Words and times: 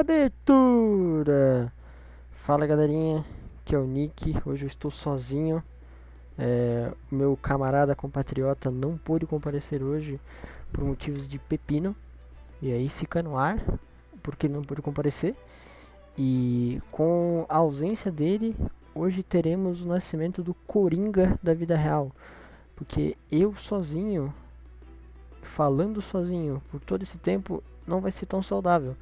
Abertura! 0.00 0.52
Fala 2.32 2.66
galerinha, 2.66 3.24
que 3.64 3.72
é 3.72 3.78
o 3.78 3.86
Nick. 3.86 4.34
Hoje 4.44 4.64
eu 4.64 4.66
estou 4.66 4.90
sozinho. 4.90 5.62
É, 6.36 6.90
meu 7.08 7.36
camarada 7.36 7.94
compatriota 7.94 8.68
não 8.68 8.98
pôde 8.98 9.24
comparecer 9.24 9.80
hoje 9.80 10.18
por 10.72 10.82
motivos 10.82 11.28
de 11.28 11.38
pepino. 11.38 11.94
E 12.60 12.72
aí 12.72 12.88
fica 12.88 13.22
no 13.22 13.38
ar, 13.38 13.64
porque 14.24 14.48
não 14.48 14.64
pôde 14.64 14.82
comparecer. 14.82 15.36
E 16.18 16.82
com 16.90 17.46
a 17.48 17.58
ausência 17.58 18.10
dele, 18.10 18.56
hoje 18.92 19.22
teremos 19.22 19.82
o 19.82 19.86
nascimento 19.86 20.42
do 20.42 20.52
Coringa 20.66 21.38
da 21.40 21.54
vida 21.54 21.76
real. 21.76 22.10
Porque 22.74 23.16
eu 23.30 23.54
sozinho, 23.54 24.34
falando 25.42 26.02
sozinho 26.02 26.60
por 26.72 26.80
todo 26.80 27.02
esse 27.02 27.18
tempo, 27.18 27.62
não 27.86 28.00
vai 28.00 28.12
ser 28.12 28.26
tão 28.26 28.42
saudável. 28.42 28.96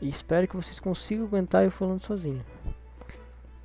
E 0.00 0.08
espero 0.08 0.46
que 0.48 0.56
vocês 0.56 0.78
consigam 0.78 1.24
aguentar 1.26 1.64
eu 1.64 1.70
falando 1.70 2.00
sozinho. 2.00 2.44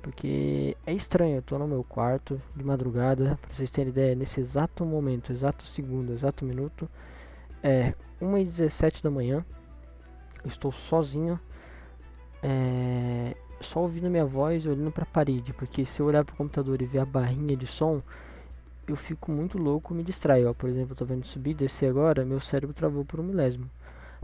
Porque 0.02 0.76
é 0.86 0.92
estranho, 0.92 1.36
eu 1.36 1.42
tô 1.42 1.58
no 1.58 1.68
meu 1.68 1.84
quarto 1.84 2.40
de 2.56 2.64
madrugada, 2.64 3.38
pra 3.42 3.54
vocês 3.54 3.70
terem 3.70 3.90
ideia, 3.90 4.14
nesse 4.14 4.40
exato 4.40 4.84
momento, 4.84 5.30
exato 5.30 5.66
segundo, 5.66 6.12
exato 6.12 6.44
minuto, 6.44 6.88
é 7.62 7.92
1h17 8.20 9.02
da 9.02 9.10
manhã, 9.10 9.44
eu 10.42 10.48
estou 10.48 10.72
sozinho, 10.72 11.38
é, 12.42 13.36
só 13.60 13.80
ouvindo 13.80 14.08
minha 14.08 14.24
voz 14.24 14.64
e 14.64 14.70
olhando 14.70 14.90
pra 14.90 15.04
parede, 15.04 15.52
porque 15.52 15.84
se 15.84 16.00
eu 16.00 16.06
olhar 16.06 16.24
pro 16.24 16.34
computador 16.34 16.80
e 16.80 16.86
ver 16.86 17.00
a 17.00 17.04
barrinha 17.04 17.54
de 17.54 17.66
som, 17.66 18.02
eu 18.88 18.96
fico 18.96 19.30
muito 19.30 19.58
louco, 19.58 19.92
me 19.92 20.02
distrai, 20.02 20.46
ó, 20.46 20.54
por 20.54 20.70
exemplo, 20.70 20.92
eu 20.92 20.96
tô 20.96 21.04
vendo 21.04 21.26
subir, 21.26 21.52
descer 21.52 21.90
agora, 21.90 22.24
meu 22.24 22.40
cérebro 22.40 22.74
travou 22.74 23.04
por 23.04 23.20
um 23.20 23.22
milésimo. 23.22 23.70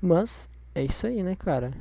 Mas, 0.01 0.49
é 0.75 0.83
isso 0.83 1.07
aí, 1.07 1.23
né, 1.23 1.35
cara? 1.35 1.73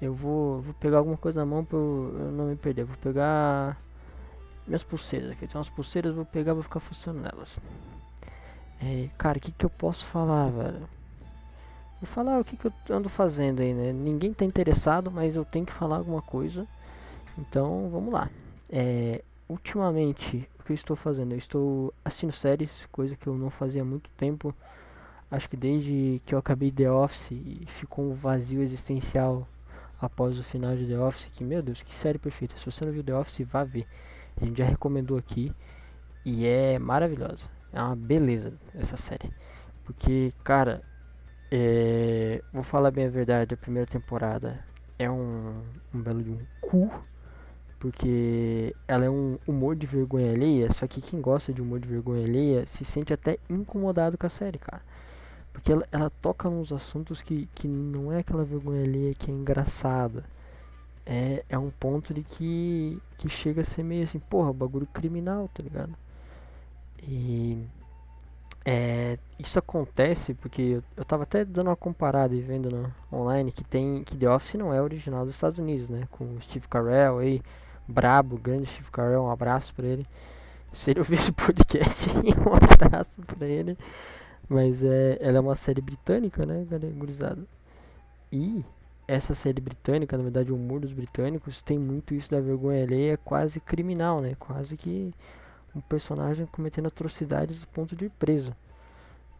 Eu 0.00 0.14
vou, 0.14 0.60
vou 0.60 0.74
pegar 0.74 0.98
alguma 0.98 1.16
coisa 1.16 1.40
na 1.40 1.46
mão 1.46 1.64
pra 1.64 1.76
eu, 1.76 2.14
eu 2.18 2.32
não 2.32 2.46
me 2.46 2.56
perder. 2.56 2.84
Vou 2.84 2.96
pegar 2.98 3.76
minhas 4.66 4.82
pulseiras 4.82 5.32
aqui. 5.32 5.46
Tem 5.46 5.58
umas 5.58 5.68
pulseiras, 5.68 6.14
vou 6.14 6.24
pegar 6.24 6.54
vou 6.54 6.62
ficar 6.62 6.80
funcionando 6.80 7.24
nelas. 7.24 7.58
É, 8.80 9.08
cara, 9.18 9.38
o 9.38 9.40
que, 9.40 9.50
que 9.50 9.66
eu 9.66 9.70
posso 9.70 10.06
falar, 10.06 10.50
velho? 10.50 10.88
Vou 12.00 12.06
falar 12.06 12.38
o 12.38 12.44
que, 12.44 12.56
que 12.56 12.66
eu 12.66 12.72
ando 12.90 13.08
fazendo 13.08 13.60
aí, 13.60 13.74
né? 13.74 13.92
Ninguém 13.92 14.32
tá 14.32 14.44
interessado, 14.44 15.10
mas 15.10 15.34
eu 15.34 15.44
tenho 15.44 15.66
que 15.66 15.72
falar 15.72 15.96
alguma 15.96 16.22
coisa. 16.22 16.64
Então, 17.36 17.88
vamos 17.90 18.12
lá. 18.12 18.30
É, 18.70 19.22
ultimamente, 19.48 20.48
o 20.60 20.62
que 20.62 20.72
eu 20.72 20.74
estou 20.74 20.94
fazendo? 20.94 21.32
Eu 21.32 21.38
estou 21.38 21.92
assistindo 22.04 22.32
séries, 22.32 22.86
coisa 22.92 23.16
que 23.16 23.26
eu 23.26 23.34
não 23.34 23.50
fazia 23.50 23.82
há 23.82 23.84
muito 23.84 24.08
tempo. 24.10 24.54
Acho 25.30 25.48
que 25.48 25.56
desde 25.56 26.22
que 26.24 26.34
eu 26.34 26.38
acabei 26.38 26.72
The 26.72 26.90
Office 26.90 27.32
ficou 27.66 28.10
um 28.10 28.14
vazio 28.14 28.62
existencial 28.62 29.46
após 30.00 30.38
o 30.38 30.44
final 30.44 30.74
de 30.74 30.86
The 30.86 30.98
Office, 30.98 31.28
que 31.28 31.44
meu 31.44 31.62
Deus, 31.62 31.82
que 31.82 31.94
série 31.94 32.18
perfeita. 32.18 32.56
Se 32.56 32.64
você 32.64 32.84
não 32.84 32.92
viu 32.92 33.04
The 33.04 33.14
Office, 33.14 33.46
vá 33.46 33.64
ver. 33.64 33.86
A 34.40 34.44
gente 34.44 34.58
já 34.58 34.64
recomendou 34.64 35.18
aqui 35.18 35.52
e 36.24 36.46
é 36.46 36.78
maravilhosa. 36.78 37.46
É 37.72 37.82
uma 37.82 37.96
beleza 37.96 38.54
essa 38.74 38.96
série. 38.96 39.30
Porque, 39.84 40.32
cara, 40.42 40.82
é... 41.50 42.42
vou 42.52 42.62
falar 42.62 42.90
bem 42.90 43.06
a 43.06 43.10
verdade, 43.10 43.54
a 43.54 43.56
primeira 43.56 43.86
temporada 43.86 44.64
é 44.98 45.10
um, 45.10 45.62
um 45.94 46.00
belo 46.00 46.22
de 46.22 46.30
um 46.30 46.38
cu. 46.60 46.90
Porque 47.78 48.74
ela 48.88 49.04
é 49.04 49.10
um 49.10 49.38
humor 49.46 49.76
de 49.76 49.86
vergonha 49.86 50.32
alheia, 50.32 50.72
só 50.72 50.86
que 50.86 51.00
quem 51.00 51.20
gosta 51.20 51.52
de 51.52 51.62
humor 51.62 51.78
de 51.78 51.86
vergonha 51.86 52.24
alheia 52.24 52.66
se 52.66 52.84
sente 52.84 53.12
até 53.12 53.38
incomodado 53.48 54.18
com 54.18 54.26
a 54.26 54.30
série, 54.30 54.58
cara. 54.58 54.82
Porque 55.58 55.72
ela, 55.72 55.84
ela 55.90 56.08
toca 56.08 56.48
nos 56.48 56.72
assuntos 56.72 57.20
que, 57.20 57.48
que 57.52 57.66
não 57.66 58.12
é 58.12 58.20
aquela 58.20 58.44
vergonha 58.44 58.84
alheia 58.84 59.12
que 59.12 59.28
é 59.28 59.34
engraçada. 59.34 60.22
É, 61.04 61.44
é 61.48 61.58
um 61.58 61.68
ponto 61.68 62.14
de 62.14 62.22
que, 62.22 63.02
que 63.16 63.28
chega 63.28 63.62
a 63.62 63.64
ser 63.64 63.82
meio 63.82 64.04
assim, 64.04 64.20
porra, 64.20 64.52
bagulho 64.52 64.86
criminal, 64.86 65.50
tá 65.52 65.60
ligado? 65.60 65.96
E 67.02 67.60
é, 68.64 69.18
isso 69.36 69.58
acontece 69.58 70.32
porque 70.32 70.62
eu, 70.62 70.84
eu 70.96 71.04
tava 71.04 71.24
até 71.24 71.44
dando 71.44 71.66
uma 71.66 71.76
comparada 71.76 72.36
e 72.36 72.40
vendo 72.40 72.70
no, 72.70 72.94
online 73.12 73.50
que 73.50 73.64
tem 73.64 74.04
que 74.04 74.16
The 74.16 74.30
Office 74.30 74.54
não 74.54 74.72
é 74.72 74.80
original 74.80 75.24
dos 75.24 75.34
Estados 75.34 75.58
Unidos, 75.58 75.90
né? 75.90 76.06
Com 76.12 76.36
o 76.36 76.40
Steve 76.40 76.68
Carell 76.68 77.18
aí, 77.18 77.42
brabo, 77.88 78.38
grande 78.38 78.66
Steve 78.66 78.92
Carell, 78.92 79.24
um 79.24 79.30
abraço 79.30 79.74
pra 79.74 79.86
ele. 79.86 80.06
Se 80.72 80.92
ele 80.92 81.00
ouvir 81.00 81.14
esse 81.18 81.32
podcast, 81.32 82.10
um 82.14 82.54
abraço 82.54 83.20
pra 83.22 83.44
ele. 83.44 83.76
Mas 84.48 84.82
é, 84.82 85.18
ela 85.20 85.38
é 85.38 85.40
uma 85.40 85.56
série 85.56 85.80
britânica, 85.80 86.46
né, 86.46 86.66
gurizada? 86.96 87.42
E 88.32 88.64
essa 89.06 89.34
série 89.34 89.60
britânica, 89.60 90.16
na 90.16 90.22
verdade, 90.22 90.52
o 90.52 90.56
humor 90.56 90.80
dos 90.80 90.92
britânicos 90.92 91.62
tem 91.62 91.78
muito 91.78 92.14
isso 92.14 92.30
da 92.30 92.40
vergonha 92.40 92.84
alheia, 92.84 93.16
quase 93.18 93.60
criminal, 93.60 94.20
né? 94.20 94.34
Quase 94.38 94.76
que 94.76 95.12
um 95.74 95.80
personagem 95.80 96.46
cometendo 96.46 96.88
atrocidades 96.88 97.62
a 97.62 97.66
ponto 97.66 97.96
de 97.96 98.06
ir 98.06 98.10
preso. 98.18 98.54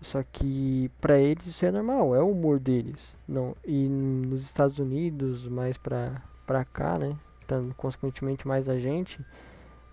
Só 0.01 0.23
que 0.23 0.91
para 1.01 1.19
eles 1.19 1.47
isso 1.47 1.67
é 1.67 1.71
normal, 1.71 2.15
é 2.15 2.23
o 2.23 2.31
humor 2.31 2.59
deles. 2.59 3.17
Não, 3.27 3.57
e 3.65 3.89
nos 3.89 4.43
Estados 4.43 4.79
Unidos, 4.79 5.47
mais 5.49 5.77
pra, 5.77 6.23
pra 6.47 6.65
cá, 6.65 6.99
né? 6.99 7.17
Então, 7.45 7.71
consequentemente 7.77 8.47
mais 8.47 8.69
a 8.69 8.79
gente. 8.79 9.21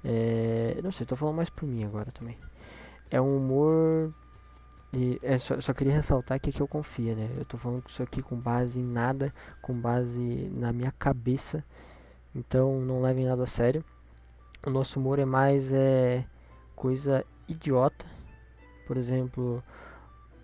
É, 0.04 0.80
não 0.84 0.92
sei, 0.92 1.06
tô 1.06 1.16
falando 1.16 1.36
mais 1.36 1.50
por 1.50 1.66
mim 1.66 1.84
agora 1.84 2.12
também. 2.12 2.38
É 3.10 3.20
um 3.20 3.38
humor 3.38 4.14
e 4.96 5.20
é, 5.22 5.38
só, 5.38 5.60
só, 5.60 5.74
queria 5.74 5.94
ressaltar 5.94 6.40
que 6.40 6.50
aqui 6.50 6.62
eu 6.62 6.68
confio, 6.68 7.16
né? 7.16 7.30
Eu 7.38 7.44
tô 7.44 7.58
falando 7.58 7.84
isso 7.86 8.02
aqui 8.02 8.22
com 8.22 8.38
base 8.38 8.80
em 8.80 8.84
nada, 8.84 9.34
com 9.62 9.74
base 9.74 10.50
na 10.54 10.72
minha 10.72 10.92
cabeça. 10.98 11.64
Então 12.34 12.80
não 12.80 13.02
levem 13.02 13.26
nada 13.26 13.44
a 13.44 13.48
sério. 13.48 13.84
O 14.66 14.70
nosso 14.70 14.98
humor 14.98 15.20
é 15.20 15.26
mais 15.26 15.74
é, 15.74 16.24
coisa 16.78 17.26
idiota. 17.46 18.06
Por 18.88 18.96
exemplo, 18.96 19.62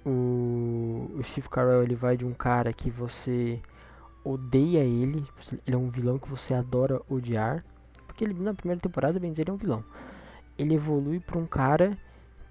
o, 0.05 1.09
o 1.15 1.23
Steve 1.23 1.47
Carell 1.47 1.83
ele 1.83 1.95
vai 1.95 2.17
de 2.17 2.25
um 2.25 2.33
cara 2.33 2.73
que 2.73 2.89
você 2.89 3.61
odeia 4.25 4.83
ele, 4.83 5.25
ele 5.65 5.75
é 5.75 5.77
um 5.77 5.89
vilão 5.89 6.19
que 6.19 6.29
você 6.29 6.53
adora 6.53 7.01
odiar, 7.09 7.63
porque 8.05 8.23
ele 8.23 8.33
na 8.33 8.53
primeira 8.53 8.81
temporada 8.81 9.19
bem 9.19 9.31
dizer 9.31 9.43
ele 9.43 9.51
é 9.51 9.53
um 9.53 9.57
vilão. 9.57 9.83
Ele 10.57 10.75
evolui 10.75 11.21
para 11.21 11.37
um 11.37 11.45
cara 11.45 11.97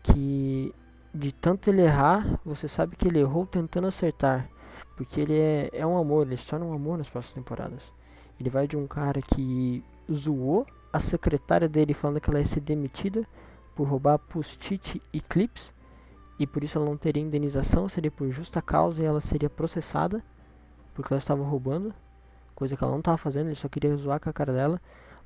que 0.03 0.75
de 1.13 1.33
tanto 1.33 1.71
ele 1.71 1.83
errar, 1.83 2.41
você 2.45 2.69
sabe 2.69 2.97
que 2.97 3.09
ele 3.09 3.19
errou 3.19 3.47
tentando 3.47 3.87
acertar. 3.87 4.49
Porque 4.97 5.21
ele 5.21 5.39
é, 5.39 5.71
é 5.73 5.87
um 5.87 5.97
amor, 5.97 6.27
ele 6.27 6.37
se 6.37 6.47
torna 6.47 6.67
um 6.67 6.73
amor 6.73 6.99
nas 6.99 7.09
próximas 7.09 7.35
temporadas. 7.35 7.93
Ele 8.39 8.51
vai 8.51 8.67
de 8.67 8.77
um 8.77 8.87
cara 8.87 9.21
que 9.21 9.85
zoou 10.13 10.67
a 10.93 11.01
secretária 11.01 11.69
dele 11.69 11.95
falando 11.95 12.21
que 12.21 12.29
ela 12.29 12.39
ia 12.39 12.45
ser 12.45 12.61
demitida 12.61 13.27
por 13.75 13.89
roubar 13.89 14.19
post-it 14.19 15.01
e 15.13 15.21
clips. 15.21 15.73
E 16.39 16.47
por 16.47 16.65
isso 16.65 16.79
ela 16.79 16.87
não 16.87 16.97
teria 16.97 17.23
indenização, 17.23 17.89
seria 17.89 18.11
por 18.11 18.31
justa 18.31 18.63
causa 18.63 19.03
e 19.03 19.07
ela 19.07 19.21
seria 19.21 19.51
processada. 19.51 20.23
Porque 20.95 21.13
ela 21.13 21.19
estava 21.19 21.43
roubando. 21.45 21.95
Coisa 22.55 22.77
que 22.77 22.83
ela 22.83 22.93
não 22.93 23.01
estava 23.01 23.17
fazendo, 23.17 23.47
ele 23.47 23.57
só 23.57 23.69
queria 23.69 23.95
zoar 23.97 24.21
com 24.21 24.29
a 24.29 24.33
cara 24.33 24.53
dela. 24.53 24.81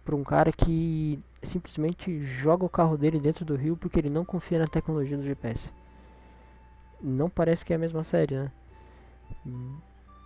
Por 0.04 0.14
um 0.14 0.22
cara 0.22 0.52
que 0.52 1.18
simplesmente 1.42 2.24
joga 2.24 2.64
o 2.64 2.68
carro 2.68 2.96
dele 2.96 3.18
dentro 3.18 3.44
do 3.44 3.56
rio 3.56 3.76
porque 3.76 3.98
ele 3.98 4.10
não 4.10 4.24
confia 4.24 4.58
na 4.58 4.66
tecnologia 4.66 5.16
do 5.16 5.22
GPS. 5.22 5.70
Não 7.00 7.28
parece 7.28 7.64
que 7.64 7.72
é 7.72 7.76
a 7.76 7.78
mesma 7.78 8.02
série, 8.02 8.34
né? 8.36 8.52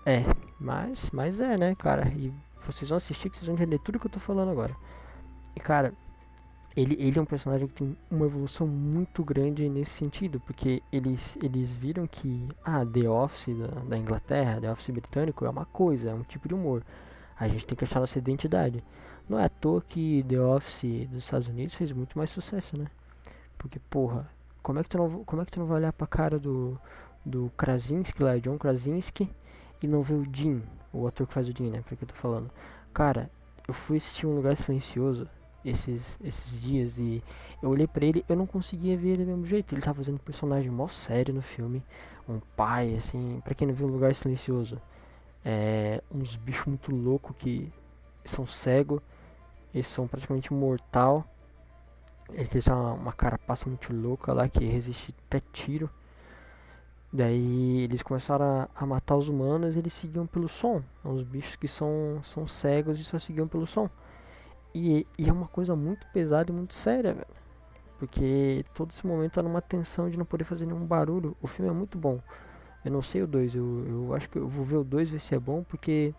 É, 0.05 0.25
mas, 0.59 1.11
mas 1.11 1.41
é, 1.41 1.56
né, 1.56 1.75
cara? 1.75 2.09
E 2.09 2.33
vocês 2.65 2.88
vão 2.88 2.97
assistir 2.97 3.31
que 3.31 3.37
vocês 3.37 3.47
vão 3.47 3.55
entender 3.55 3.78
tudo 3.78 3.99
que 3.99 4.06
eu 4.06 4.11
tô 4.11 4.19
falando 4.19 4.50
agora. 4.50 4.75
E 5.55 5.61
cara, 5.61 5.93
ele, 6.77 6.97
ele 6.99 7.19
é 7.19 7.22
um 7.22 7.25
personagem 7.25 7.67
que 7.67 7.75
tem 7.75 7.97
uma 8.11 8.27
evolução 8.27 8.67
muito 8.67 9.25
grande 9.25 9.69
nesse 9.69 9.91
sentido, 9.93 10.38
porque 10.41 10.83
eles, 10.93 11.37
eles 11.43 11.77
viram 11.77 12.06
que 12.06 12.47
ah, 12.65 12.87
The 12.87 13.09
Office 13.09 13.56
da, 13.56 13.67
da 13.81 13.99
Inglaterra, 13.99 14.61
The 14.61 14.70
Office 14.70 14.91
britânico 14.91 15.44
é 15.44 15.50
uma 15.50 15.64
coisa, 15.64 16.11
é 16.11 16.14
um 16.14 16.23
tipo 16.23 16.47
de 16.47 16.55
humor. 16.55 16.85
A 17.38 17.49
gente 17.49 17.67
tem 17.67 17.76
que 17.76 17.85
achar 17.85 18.00
nossa 18.00 18.19
identidade. 18.19 18.82
Não 19.28 19.38
é 19.38 19.44
à 19.44 19.48
toa 19.48 19.82
que 19.82 20.25
The 20.28 20.40
Office 20.40 21.06
dos 21.08 21.25
Estados 21.25 21.48
Unidos 21.48 21.75
fez 21.75 21.92
muito 21.92 22.16
mais 22.16 22.30
sucesso, 22.30 22.78
né? 22.78 22.86
Porque, 23.58 23.78
porra, 23.78 24.30
como 24.62 24.78
é 24.78 24.82
que 24.82 24.88
tu 24.88 24.98
não, 24.98 25.25
como 25.25 25.42
é 25.42 25.44
que 25.44 25.50
tu 25.52 25.60
não 25.60 25.66
vai 25.66 25.78
olhar 25.78 25.92
pra 25.92 26.06
cara 26.06 26.38
do, 26.38 26.80
do 27.25 27.50
Krasinski 27.56 28.22
lá, 28.22 28.38
John 28.38 28.56
Krasinski, 28.56 29.30
e 29.82 29.86
não 29.86 30.02
ver 30.02 30.14
o 30.14 30.26
Dean, 30.26 30.62
o 30.92 31.06
ator 31.06 31.26
que 31.26 31.34
faz 31.34 31.48
o 31.48 31.52
Dean, 31.52 31.70
né? 31.70 31.82
Porque 31.86 32.04
eu 32.04 32.08
tô 32.08 32.14
falando. 32.14 32.50
Cara, 32.94 33.30
eu 33.66 33.75
fui 33.75 33.98
assistir 33.98 34.26
um 34.26 34.34
lugar 34.34 34.56
silencioso 34.56 35.28
esses, 35.64 36.19
esses 36.25 36.60
dias 36.60 36.98
e 36.98 37.22
eu 37.62 37.69
olhei 37.69 37.86
pra 37.86 38.04
ele 38.04 38.25
eu 38.28 38.36
não 38.36 38.46
conseguia 38.46 38.96
ver 38.96 39.10
ele 39.10 39.25
do 39.25 39.30
mesmo 39.32 39.46
jeito. 39.46 39.75
Ele 39.75 39.82
tava 39.82 39.96
fazendo 39.96 40.14
um 40.16 40.19
personagem 40.19 40.70
mó 40.70 40.88
sério 40.88 41.34
no 41.34 41.42
filme. 41.42 41.82
Um 42.28 42.40
pai, 42.56 42.94
assim, 42.94 43.40
pra 43.44 43.54
quem 43.54 43.66
não 43.69 43.75
viu 43.75 43.86
um 43.86 43.90
lugar 43.90 44.14
silencioso. 44.14 44.80
É, 45.44 46.02
uns 46.10 46.36
bichos 46.36 46.66
muito 46.66 46.94
loucos 46.94 47.34
que 47.38 47.72
são 48.25 48.46
cegos 48.46 49.00
eles 49.78 49.86
são 49.86 50.06
praticamente 50.06 50.52
mortal. 50.52 51.25
Eles 52.32 52.64
têm 52.64 52.75
uma, 52.75 52.92
uma 52.92 53.12
carapaça 53.12 53.69
muito 53.69 53.92
louca 53.92 54.32
lá 54.32 54.48
que 54.48 54.64
resiste 54.64 55.14
até 55.26 55.40
tiro. 55.52 55.88
Daí 57.10 57.84
eles 57.84 58.02
começaram 58.02 58.44
a, 58.44 58.69
a 58.75 58.84
matar 58.84 59.16
os 59.16 59.28
humanos 59.28 59.76
eles 59.76 59.92
seguiam 59.94 60.26
pelo 60.26 60.48
som. 60.48 60.82
São 61.02 61.12
uns 61.12 61.22
bichos 61.22 61.56
que 61.56 61.66
são, 61.66 62.20
são 62.22 62.46
cegos 62.46 63.00
e 63.00 63.04
só 63.04 63.19
seguiam 63.19 63.48
pelo 63.48 63.66
som. 63.66 63.88
E, 64.75 65.06
e 65.19 65.28
é 65.28 65.32
uma 65.32 65.48
coisa 65.48 65.75
muito 65.75 66.06
pesada 66.12 66.50
e 66.50 66.54
muito 66.54 66.75
séria, 66.75 67.14
velho. 67.14 67.38
Porque 67.98 68.64
todo 68.75 68.90
esse 68.90 69.06
momento 69.06 69.32
tá 69.32 69.42
numa 69.42 69.62
tensão 69.62 70.10
de 70.10 70.16
não 70.16 70.25
poder 70.25 70.44
fazer 70.44 70.66
nenhum 70.66 70.84
barulho. 70.84 71.36
O 71.40 71.46
filme 71.46 71.70
é 71.70 71.75
muito 71.75 71.96
bom. 71.96 72.20
Eu 72.84 72.92
não 72.92 73.02
sei 73.02 73.22
o 73.22 73.26
2, 73.26 73.54
eu, 73.54 73.86
eu 73.88 74.14
acho 74.14 74.28
que 74.28 74.38
eu 74.38 74.46
vou 74.46 74.64
ver 74.64 74.76
o 74.76 74.84
2 74.84 75.10
ver 75.10 75.20
se 75.20 75.34
é 75.34 75.38
bom, 75.38 75.64
porque 75.64 76.14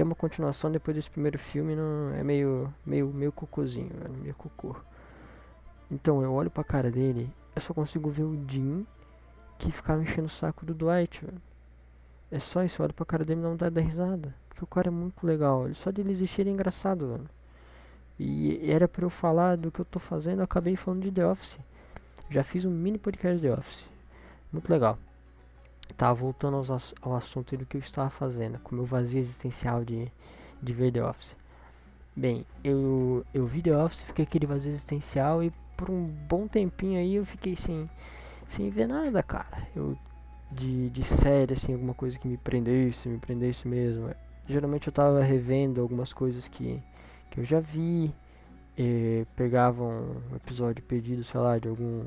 ter 0.00 0.04
uma 0.04 0.14
continuação 0.14 0.72
depois 0.72 0.96
desse 0.96 1.10
primeiro 1.10 1.38
filme 1.38 1.76
não 1.76 2.14
é 2.14 2.24
meio 2.24 2.72
meio 2.86 3.08
meio 3.08 3.30
cocôzinho, 3.30 3.90
meio 4.22 4.34
cocô. 4.34 4.74
Então 5.90 6.22
eu 6.22 6.32
olho 6.32 6.50
pra 6.50 6.64
cara 6.64 6.90
dele, 6.90 7.30
eu 7.54 7.60
só 7.60 7.74
consigo 7.74 8.08
ver 8.08 8.22
o 8.22 8.42
Jim 8.48 8.86
que 9.58 9.70
ficava 9.70 10.02
enchendo 10.02 10.24
o 10.24 10.30
saco 10.30 10.64
do 10.64 10.72
Dwight, 10.72 11.22
velho. 11.22 11.36
É 12.30 12.38
só 12.38 12.64
isso, 12.64 12.80
eu 12.80 12.84
olho 12.84 12.94
pra 12.94 13.04
cara 13.04 13.26
dele 13.26 13.40
e 13.40 13.42
não 13.42 13.56
dá 13.56 13.68
da 13.68 13.82
risada. 13.82 14.34
Porque 14.48 14.64
o 14.64 14.66
cara 14.66 14.88
é 14.88 14.90
muito 14.90 15.26
legal. 15.26 15.68
Só 15.74 15.90
de 15.90 16.00
ele 16.00 16.12
existir 16.12 16.46
é 16.46 16.50
engraçado, 16.50 17.08
velho. 17.08 17.28
E 18.18 18.70
era 18.70 18.88
para 18.88 19.04
eu 19.04 19.10
falar 19.10 19.58
do 19.58 19.70
que 19.70 19.80
eu 19.80 19.84
tô 19.84 19.98
fazendo, 19.98 20.38
eu 20.38 20.44
acabei 20.44 20.76
falando 20.76 21.02
de 21.02 21.12
The 21.12 21.26
Office. 21.26 21.58
Já 22.30 22.42
fiz 22.42 22.64
um 22.64 22.70
mini 22.70 22.96
podcast 22.96 23.38
de 23.38 23.48
The 23.48 23.52
Office. 23.52 23.86
Muito 24.50 24.70
legal. 24.70 24.98
Tá, 25.94 26.12
voltando 26.12 26.56
aos, 26.56 26.94
ao 27.00 27.14
assunto 27.14 27.56
do 27.56 27.66
que 27.66 27.76
eu 27.76 27.80
estava 27.80 28.10
fazendo, 28.10 28.58
com 28.60 28.72
o 28.72 28.78
meu 28.78 28.84
vazio 28.84 29.18
existencial 29.18 29.84
de, 29.84 30.10
de 30.62 30.72
ver 30.72 30.92
The 30.92 31.04
Office. 31.04 31.36
Bem, 32.16 32.44
eu, 32.62 33.24
eu 33.32 33.46
vi 33.46 33.62
The 33.62 33.76
Office, 33.76 34.02
fiquei 34.02 34.24
aquele 34.24 34.46
vazio 34.46 34.70
existencial 34.70 35.42
e 35.42 35.52
por 35.76 35.90
um 35.90 36.04
bom 36.04 36.46
tempinho 36.46 36.98
aí 36.98 37.14
eu 37.14 37.24
fiquei 37.24 37.56
sem, 37.56 37.88
sem 38.48 38.70
ver 38.70 38.86
nada, 38.86 39.22
cara. 39.22 39.66
Eu, 39.74 39.96
de, 40.50 40.90
de 40.90 41.04
série, 41.04 41.54
assim, 41.54 41.72
alguma 41.72 41.94
coisa 41.94 42.18
que 42.18 42.28
me 42.28 42.36
prendesse, 42.36 43.08
me 43.08 43.18
prendesse 43.18 43.66
mesmo. 43.66 44.10
Geralmente 44.46 44.88
eu 44.88 44.92
tava 44.92 45.22
revendo 45.22 45.80
algumas 45.80 46.12
coisas 46.12 46.48
que 46.48 46.82
que 47.30 47.40
eu 47.40 47.44
já 47.44 47.60
vi. 47.60 48.12
Eh, 48.78 49.26
pegava 49.36 49.84
um 49.84 50.36
episódio 50.36 50.82
perdido, 50.82 51.22
sei 51.24 51.40
lá, 51.40 51.58
de 51.58 51.68
algum 51.68 52.04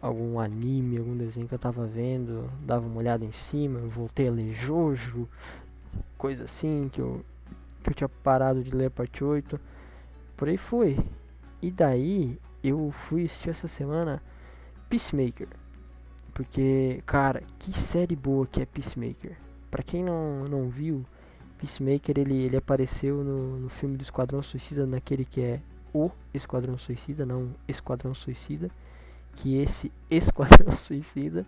algum 0.00 0.38
anime, 0.38 0.98
algum 0.98 1.16
desenho 1.16 1.46
que 1.46 1.54
eu 1.54 1.58
tava 1.58 1.86
vendo, 1.86 2.50
dava 2.64 2.86
uma 2.86 2.98
olhada 2.98 3.24
em 3.24 3.30
cima, 3.30 3.80
voltei 3.80 4.28
a 4.28 4.30
ler 4.30 4.52
Jojo, 4.52 5.28
coisa 6.16 6.44
assim, 6.44 6.88
que 6.92 7.00
eu, 7.00 7.24
que 7.82 7.90
eu 7.90 7.94
tinha 7.94 8.08
parado 8.08 8.62
de 8.62 8.70
ler 8.70 8.86
a 8.86 8.90
parte 8.90 9.22
8. 9.22 9.60
Por 10.36 10.48
aí 10.48 10.56
foi. 10.56 10.98
E 11.60 11.70
daí 11.70 12.38
eu 12.64 12.90
fui 12.90 13.24
assistir 13.24 13.50
essa 13.50 13.68
semana 13.68 14.22
Peacemaker. 14.88 15.48
Porque, 16.32 17.02
cara, 17.04 17.42
que 17.58 17.72
série 17.72 18.16
boa 18.16 18.46
que 18.46 18.62
é 18.62 18.66
Peacemaker. 18.66 19.36
Pra 19.70 19.82
quem 19.82 20.02
não, 20.02 20.44
não 20.44 20.68
viu, 20.68 21.04
Peacemaker 21.58 22.18
ele, 22.18 22.34
ele 22.34 22.56
apareceu 22.56 23.22
no, 23.22 23.58
no 23.58 23.68
filme 23.68 23.96
do 23.96 24.02
Esquadrão 24.02 24.42
Suicida, 24.42 24.86
naquele 24.86 25.24
que 25.24 25.42
é 25.42 25.60
o 25.92 26.10
Esquadrão 26.32 26.78
Suicida, 26.78 27.26
não 27.26 27.50
Esquadrão 27.68 28.14
Suicida. 28.14 28.70
Que 29.36 29.56
esse 29.56 29.92
Esquadrão 30.10 30.76
Suicida 30.76 31.46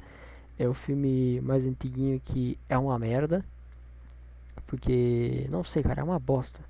é 0.58 0.69
o 0.69 0.75
filme 0.75 1.40
mais 1.40 1.67
antiguinho 1.67 2.20
que 2.20 2.58
é 2.69 2.76
uma 2.79 2.99
merda. 2.99 3.44
Porque, 4.67 5.46
não 5.50 5.62
sei, 5.64 5.82
cara, 5.82 6.00
é 6.00 6.05
uma 6.05 6.19
bosta. 6.19 6.61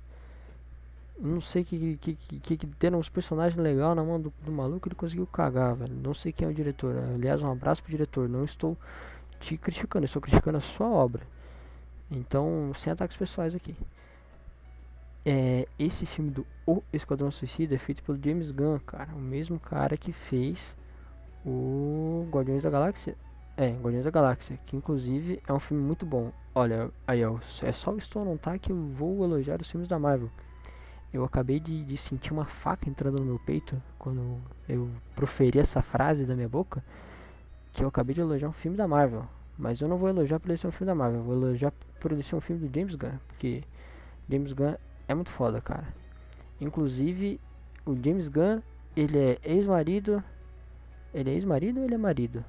Não 1.19 1.39
sei 1.39 1.63
que 1.63 1.97
que, 1.97 2.15
que, 2.15 2.57
que 2.57 2.65
deram 2.65 2.99
uns 2.99 3.07
personagens 3.07 3.55
legais 3.61 3.95
na 3.95 4.03
mão 4.03 4.19
do, 4.19 4.33
do 4.43 4.51
maluco 4.51 4.87
ele 4.87 4.95
conseguiu 4.95 5.27
cagar, 5.27 5.75
velho. 5.75 5.95
Não 5.95 6.13
sei 6.13 6.31
quem 6.31 6.47
é 6.47 6.51
o 6.51 6.53
diretor. 6.53 6.95
Aliás, 7.15 7.41
um 7.41 7.51
abraço 7.51 7.81
pro 7.81 7.91
diretor. 7.91 8.27
Não 8.27 8.43
estou 8.43 8.77
te 9.39 9.57
criticando, 9.57 10.05
estou 10.05 10.21
criticando 10.21 10.57
a 10.57 10.61
sua 10.61 10.87
obra. 10.89 11.23
Então, 12.09 12.71
sem 12.75 12.91
ataques 12.91 13.15
pessoais 13.15 13.55
aqui. 13.55 13.75
É, 15.25 15.67
esse 15.79 16.05
filme 16.05 16.31
do 16.31 16.45
O 16.65 16.83
Esquadrão 16.91 17.31
Suicida 17.31 17.75
é 17.75 17.77
feito 17.77 18.03
pelo 18.03 18.19
James 18.21 18.51
Gunn, 18.51 18.79
cara. 18.79 19.13
O 19.13 19.19
mesmo 19.19 19.59
cara 19.59 19.95
que 19.95 20.11
fez 20.11 20.75
o 21.45 22.27
Guardiões 22.31 22.63
da 22.63 22.69
Galáxia. 22.69 23.15
É, 23.55 23.69
Guardiões 23.69 24.05
da 24.05 24.11
Galáxia, 24.11 24.59
que 24.65 24.75
inclusive 24.75 25.41
é 25.47 25.53
um 25.53 25.59
filme 25.59 25.83
muito 25.83 26.05
bom. 26.05 26.31
Olha, 26.55 26.89
aí 27.07 27.23
ó, 27.23 27.37
é 27.61 27.71
só 27.71 27.91
o 27.91 27.97
Estou 27.97 28.25
não 28.25 28.37
tá 28.37 28.57
que 28.57 28.71
eu 28.71 28.75
vou 28.75 29.23
elogiar 29.23 29.61
os 29.61 29.69
filmes 29.69 29.87
da 29.87 29.99
Marvel. 29.99 30.29
Eu 31.13 31.23
acabei 31.23 31.59
de, 31.59 31.83
de 31.83 31.97
sentir 31.97 32.33
uma 32.33 32.45
faca 32.45 32.89
entrando 32.89 33.19
no 33.19 33.25
meu 33.25 33.39
peito 33.39 33.79
quando 33.99 34.41
eu 34.67 34.89
proferi 35.15 35.59
essa 35.59 35.81
frase 35.81 36.25
da 36.25 36.35
minha 36.35 36.49
boca. 36.49 36.83
Que 37.71 37.83
eu 37.83 37.87
acabei 37.87 38.15
de 38.15 38.21
elogiar 38.21 38.49
um 38.49 38.53
filme 38.53 38.75
da 38.75 38.87
Marvel. 38.87 39.25
Mas 39.57 39.79
eu 39.79 39.87
não 39.87 39.97
vou 39.97 40.09
elogiar 40.09 40.39
por 40.39 40.49
ele 40.49 40.57
ser 40.57 40.67
um 40.67 40.71
filme 40.71 40.87
da 40.87 40.95
Marvel, 40.95 41.19
eu 41.19 41.23
vou 41.23 41.35
elogiar 41.35 41.71
por 41.99 42.11
ele 42.11 42.23
ser 42.23 42.35
um 42.35 42.41
filme 42.41 42.67
do 42.67 42.75
James 42.75 42.95
Gunn, 42.95 43.17
porque 43.27 43.63
James 44.29 44.51
Gunn 44.51 44.75
é 45.07 45.13
muito 45.13 45.29
foda, 45.29 45.61
cara. 45.61 45.87
Inclusive, 46.59 47.39
o 47.85 47.95
James 47.95 48.27
Gunn, 48.27 48.61
ele 48.95 49.17
é 49.17 49.39
ex-marido. 49.43 50.23
Ele 51.13 51.29
é 51.29 51.33
ex-marido 51.33 51.79
ou 51.79 51.85
ele 51.85 51.95
é 51.95 51.97
marido? 51.97 52.43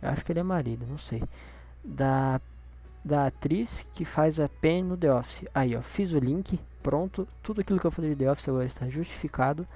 Eu 0.00 0.10
acho 0.10 0.24
que 0.24 0.32
ele 0.32 0.40
é 0.40 0.42
marido, 0.42 0.86
não 0.88 0.98
sei. 0.98 1.22
Da, 1.84 2.40
da 3.04 3.26
atriz 3.26 3.86
que 3.94 4.04
faz 4.04 4.38
a 4.38 4.48
Pen 4.48 4.84
no 4.84 4.96
The 4.96 5.12
Office. 5.12 5.48
Aí, 5.54 5.76
ó, 5.76 5.80
fiz 5.80 6.12
o 6.12 6.18
link, 6.18 6.58
pronto. 6.82 7.26
Tudo 7.42 7.60
aquilo 7.60 7.78
que 7.78 7.86
eu 7.86 7.90
falei 7.90 8.10
de 8.10 8.16
The 8.16 8.30
Office 8.30 8.48
agora 8.48 8.66
está 8.66 8.88
justificado. 8.88 9.66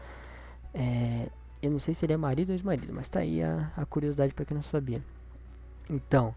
É, 0.75 1.29
eu 1.63 1.71
não 1.71 1.79
sei 1.79 1.95
se 1.95 2.05
ele 2.05 2.13
é 2.13 2.17
marido 2.17 2.51
ou 2.51 2.55
ex-marido, 2.55 2.93
mas 2.93 3.09
tá 3.09 3.21
aí 3.21 3.43
a, 3.43 3.71
a 3.77 3.87
curiosidade 3.87 4.35
para 4.35 4.45
quem 4.45 4.55
não 4.55 4.63
sabia. 4.63 5.01
Então, 5.89 6.35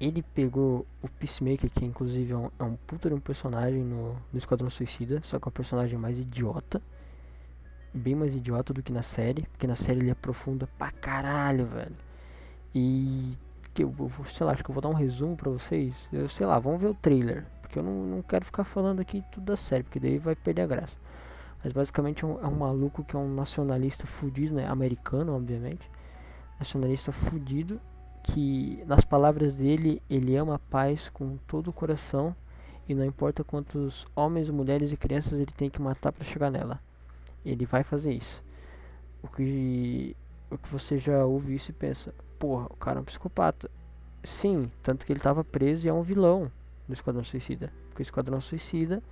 ele 0.00 0.22
pegou 0.22 0.86
o 1.02 1.08
Peacemaker, 1.08 1.70
que 1.70 1.84
inclusive 1.84 2.32
é 2.32 2.36
um, 2.36 2.50
é 2.58 2.62
um 2.62 2.76
puta 2.86 3.08
de 3.08 3.14
um 3.14 3.20
personagem 3.20 3.82
no, 3.82 4.12
no 4.32 4.38
Esquadrão 4.38 4.70
Suicida, 4.70 5.20
só 5.24 5.38
que 5.38 5.48
é 5.48 5.50
um 5.50 5.52
personagem 5.52 5.98
mais 5.98 6.18
idiota. 6.18 6.82
Bem 7.92 8.14
mais 8.14 8.34
idiota 8.34 8.72
do 8.72 8.82
que 8.82 8.92
na 8.92 9.02
série, 9.02 9.42
porque 9.50 9.66
na 9.66 9.76
série 9.76 10.00
ele 10.00 10.10
aprofunda 10.10 10.68
pra 10.78 10.90
caralho, 10.90 11.66
velho. 11.66 11.96
E 12.74 13.36
que 13.74 13.82
eu, 13.82 13.94
eu 13.98 14.24
sei 14.26 14.44
lá, 14.44 14.52
acho 14.52 14.62
que 14.62 14.70
eu 14.70 14.74
vou 14.74 14.82
dar 14.82 14.88
um 14.88 14.94
resumo 14.94 15.36
pra 15.36 15.50
vocês. 15.50 16.08
Eu 16.12 16.28
sei 16.28 16.46
lá, 16.46 16.58
vamos 16.58 16.80
ver 16.80 16.88
o 16.88 16.94
trailer, 16.94 17.46
porque 17.62 17.78
eu 17.78 17.82
não, 17.82 18.04
não 18.04 18.22
quero 18.22 18.44
ficar 18.44 18.64
falando 18.64 19.00
aqui 19.00 19.24
tudo 19.32 19.46
da 19.46 19.56
série, 19.56 19.82
porque 19.82 20.00
daí 20.00 20.18
vai 20.18 20.34
perder 20.34 20.62
a 20.62 20.66
graça. 20.66 20.96
Mas 21.62 21.72
basicamente 21.72 22.24
é 22.24 22.26
um, 22.26 22.40
é 22.40 22.46
um 22.46 22.56
maluco 22.56 23.02
que 23.04 23.16
é 23.16 23.18
um 23.18 23.32
nacionalista 23.34 24.06
fudido, 24.06 24.54
né? 24.54 24.66
Americano, 24.66 25.34
obviamente. 25.34 25.90
Nacionalista 26.58 27.12
fudido 27.12 27.80
que 28.22 28.82
nas 28.86 29.04
palavras 29.04 29.56
dele, 29.56 30.02
ele 30.08 30.36
ama 30.36 30.56
a 30.56 30.58
paz 30.58 31.08
com 31.08 31.36
todo 31.46 31.68
o 31.68 31.72
coração 31.72 32.34
e 32.88 32.94
não 32.94 33.04
importa 33.04 33.44
quantos 33.44 34.06
homens, 34.14 34.50
mulheres 34.50 34.92
e 34.92 34.96
crianças 34.96 35.38
ele 35.38 35.52
tem 35.52 35.70
que 35.70 35.80
matar 35.80 36.12
para 36.12 36.24
chegar 36.24 36.50
nela. 36.50 36.80
Ele 37.44 37.64
vai 37.66 37.82
fazer 37.82 38.12
isso. 38.12 38.42
O 39.22 39.28
que 39.28 40.16
o 40.50 40.56
que 40.56 40.68
você 40.70 40.98
já 40.98 41.24
ouve 41.24 41.54
isso 41.54 41.70
e 41.70 41.74
pensa, 41.74 42.14
porra, 42.38 42.66
o 42.70 42.76
cara 42.76 42.98
é 42.98 43.02
um 43.02 43.04
psicopata. 43.04 43.70
Sim, 44.24 44.70
tanto 44.82 45.04
que 45.04 45.12
ele 45.12 45.20
estava 45.20 45.44
preso 45.44 45.86
e 45.86 45.90
é 45.90 45.92
um 45.92 46.02
vilão 46.02 46.50
do 46.86 46.94
Esquadrão 46.94 47.22
Suicida. 47.22 47.72
Porque 47.88 48.00
o 48.00 48.04
Esquadrão 48.04 48.40
Suicida 48.40 49.02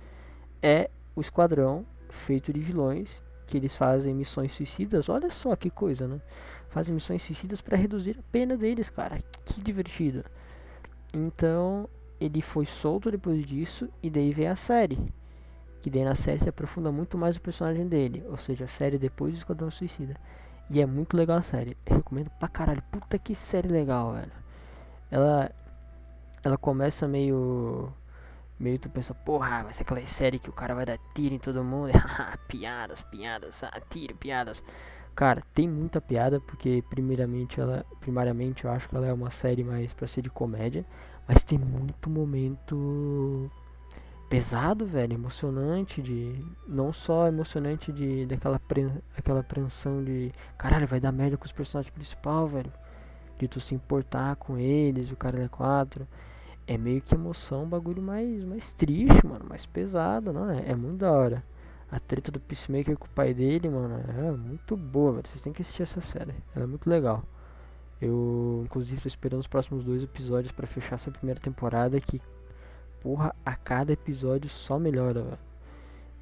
é 0.61 0.89
o 1.15 1.21
esquadrão 1.21 1.85
feito 2.09 2.51
de 2.51 2.59
vilões 2.59 3.21
que 3.45 3.57
eles 3.57 3.75
fazem 3.75 4.13
missões 4.13 4.51
suicidas. 4.51 5.09
Olha 5.09 5.29
só 5.29 5.55
que 5.55 5.69
coisa, 5.69 6.07
né? 6.07 6.21
Fazem 6.69 6.93
missões 6.93 7.21
suicidas 7.21 7.61
para 7.61 7.77
reduzir 7.77 8.17
a 8.19 8.31
pena 8.31 8.57
deles, 8.57 8.89
cara. 8.89 9.23
Que 9.45 9.61
divertido. 9.61 10.23
Então, 11.13 11.89
ele 12.19 12.41
foi 12.41 12.65
solto 12.65 13.09
depois 13.09 13.45
disso 13.45 13.89
e 14.03 14.09
daí 14.09 14.33
vem 14.33 14.47
a 14.47 14.55
série. 14.55 14.99
Que 15.87 15.91
daí 15.91 16.03
na 16.03 16.15
série 16.15 16.37
se 16.37 16.49
aprofunda 16.49 16.91
muito 16.91 17.17
mais 17.17 17.37
o 17.37 17.41
personagem 17.41 17.87
dele. 17.87 18.21
Ou 18.27 18.35
seja, 18.35 18.65
a 18.65 18.67
série 18.67 18.97
depois 18.97 19.31
do 19.31 19.37
Esquadrão 19.37 19.71
Suicida. 19.71 20.17
E 20.69 20.81
é 20.81 20.85
muito 20.85 21.15
legal 21.15 21.37
a 21.37 21.41
série. 21.41 21.77
Eu 21.85 21.95
recomendo 21.95 22.29
pra 22.31 22.49
caralho. 22.49 22.83
Puta 22.91 23.17
que 23.17 23.33
série 23.33 23.69
legal, 23.69 24.11
velho. 24.11 24.31
Ela. 25.09 25.49
Ela 26.43 26.57
começa 26.57 27.07
meio 27.07 27.89
meio 28.59 28.77
tu 28.77 28.89
pensa, 28.89 29.13
porra, 29.13 29.63
vai 29.63 29.71
ser 29.71 29.83
aquela 29.83 30.05
série 30.05 30.39
que 30.39 30.49
o 30.49 30.53
cara 30.53 30.75
vai 30.75 30.85
dar 30.85 30.97
tiro 31.15 31.33
em 31.33 31.39
todo 31.39 31.63
mundo. 31.63 31.93
piadas, 32.49 33.01
piadas, 33.03 33.63
ah, 33.63 33.79
tiro, 33.89 34.13
piadas. 34.13 34.61
Cara, 35.15 35.41
tem 35.53 35.69
muita 35.69 36.01
piada 36.01 36.41
porque 36.41 36.83
primeiramente 36.89 37.61
ela, 37.61 37.85
primariamente 38.01 38.65
eu 38.65 38.71
acho 38.71 38.89
que 38.89 38.95
ela 38.97 39.07
é 39.07 39.13
uma 39.13 39.31
série 39.31 39.63
mais 39.63 39.93
para 39.93 40.05
ser 40.05 40.21
de 40.21 40.29
comédia, 40.29 40.85
mas 41.25 41.43
tem 41.43 41.57
muito 41.57 42.09
momento 42.09 43.49
pesado, 44.29 44.85
velho, 44.85 45.13
emocionante 45.13 46.01
de 46.01 46.43
não 46.67 46.91
só 46.91 47.27
emocionante 47.27 47.91
de 47.91 48.25
daquela 48.25 48.59
pre, 48.59 48.91
aquela 49.17 49.39
apreensão 49.39 50.03
de 50.03 50.31
caralho, 50.57 50.87
vai 50.87 50.99
dar 50.99 51.11
merda 51.11 51.37
com 51.37 51.45
os 51.45 51.51
personagens 51.51 51.93
principal, 51.93 52.47
velho. 52.47 52.71
De 53.37 53.47
tu 53.47 53.59
se 53.59 53.75
importar 53.75 54.35
com 54.35 54.57
eles, 54.57 55.11
o 55.11 55.15
cara 55.15 55.43
é 55.43 55.47
quatro 55.47 56.07
é 56.67 56.77
meio 56.77 57.01
que 57.01 57.15
emoção, 57.15 57.63
um 57.63 57.69
bagulho 57.69 58.01
mais, 58.01 58.43
mais 58.43 58.73
triste, 58.73 59.25
mano, 59.25 59.45
mais 59.47 59.65
pesado, 59.65 60.33
não 60.33 60.49
é? 60.51 60.69
É 60.69 60.75
muito 60.75 60.97
da 60.97 61.11
hora. 61.11 61.43
A 61.89 61.97
treta 61.97 62.29
do 62.29 62.41
Peacemaker 62.41 62.97
com 62.97 63.05
o 63.05 63.09
pai 63.09 63.33
dele, 63.33 63.69
mano, 63.69 64.03
é 64.09 64.31
muito 64.31 64.75
boa, 64.75 65.13
velho. 65.13 65.27
Vocês 65.29 65.41
têm 65.41 65.53
que 65.53 65.61
assistir 65.61 65.83
essa 65.83 66.01
série. 66.01 66.35
Ela 66.53 66.65
é 66.65 66.67
muito 66.67 66.89
legal. 66.89 67.23
Eu, 68.01 68.63
inclusive, 68.65 69.01
tô 69.01 69.07
esperando 69.07 69.39
os 69.39 69.47
próximos 69.47 69.85
dois 69.85 70.03
episódios 70.03 70.51
para 70.51 70.67
fechar 70.67 70.95
essa 70.95 71.09
primeira 71.09 71.39
temporada 71.39 71.99
que, 72.01 72.21
porra, 73.01 73.35
a 73.45 73.55
cada 73.55 73.91
episódio 73.91 74.49
só 74.49 74.77
melhora. 74.77 75.39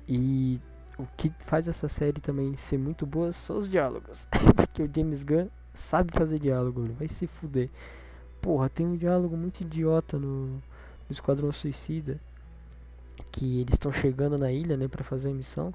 E 0.07 0.59
o 0.97 1.05
que 1.17 1.31
faz 1.39 1.67
essa 1.67 1.87
série 1.87 2.21
também 2.21 2.55
ser 2.55 2.77
muito 2.77 3.05
boa 3.05 3.33
são 3.33 3.57
os 3.57 3.69
diálogos. 3.69 4.27
Porque 4.55 4.83
o 4.83 4.89
James 4.93 5.23
Gunn 5.23 5.47
sabe 5.73 6.11
fazer 6.13 6.39
diálogo, 6.39 6.87
vai 6.97 7.07
se 7.07 7.27
fuder. 7.27 7.69
Porra, 8.41 8.69
tem 8.69 8.85
um 8.85 8.95
diálogo 8.95 9.35
muito 9.35 9.61
idiota 9.61 10.17
no, 10.17 10.47
no 10.47 10.61
Esquadrão 11.09 11.51
Suicida. 11.51 12.19
Que 13.31 13.61
eles 13.61 13.73
estão 13.73 13.91
chegando 13.91 14.37
na 14.37 14.51
ilha, 14.51 14.77
né, 14.77 14.87
pra 14.87 15.03
fazer 15.03 15.29
a 15.29 15.33
missão. 15.33 15.73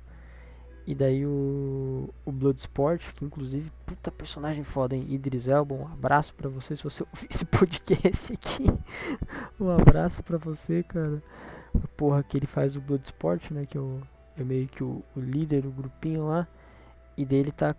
E 0.87 0.95
daí 0.95 1.25
o, 1.25 2.09
o 2.25 2.33
Bloodsport, 2.33 3.13
que 3.13 3.25
inclusive, 3.25 3.71
puta 3.87 4.11
personagem 4.11 4.65
foda, 4.65 4.97
hein? 4.97 5.07
Idris 5.09 5.47
Elba, 5.47 5.75
um 5.75 5.87
abraço 5.87 6.35
pra 6.35 6.49
você 6.49 6.75
se 6.75 6.83
você 6.83 7.03
ouvir 7.15 7.29
esse 7.31 7.45
podcast 7.45 8.33
aqui. 8.33 8.65
um 9.61 9.71
abraço 9.71 10.23
pra 10.23 10.39
você, 10.39 10.83
cara. 10.83 11.23
Porra, 11.97 12.23
que 12.23 12.37
ele 12.37 12.47
faz 12.47 12.77
o 12.77 12.81
Bloodsport, 12.81 13.51
né? 13.51 13.67
Que 13.67 13.79
é, 13.79 13.81
o, 13.81 14.01
é 14.37 14.43
meio 14.43 14.67
que 14.67 14.83
o, 14.83 15.03
o 15.15 15.21
líder 15.21 15.63
do 15.63 15.71
grupinho 15.71 16.27
lá. 16.27 16.49
E 17.17 17.25
daí 17.25 17.39
ele 17.39 17.53
tá 17.53 17.77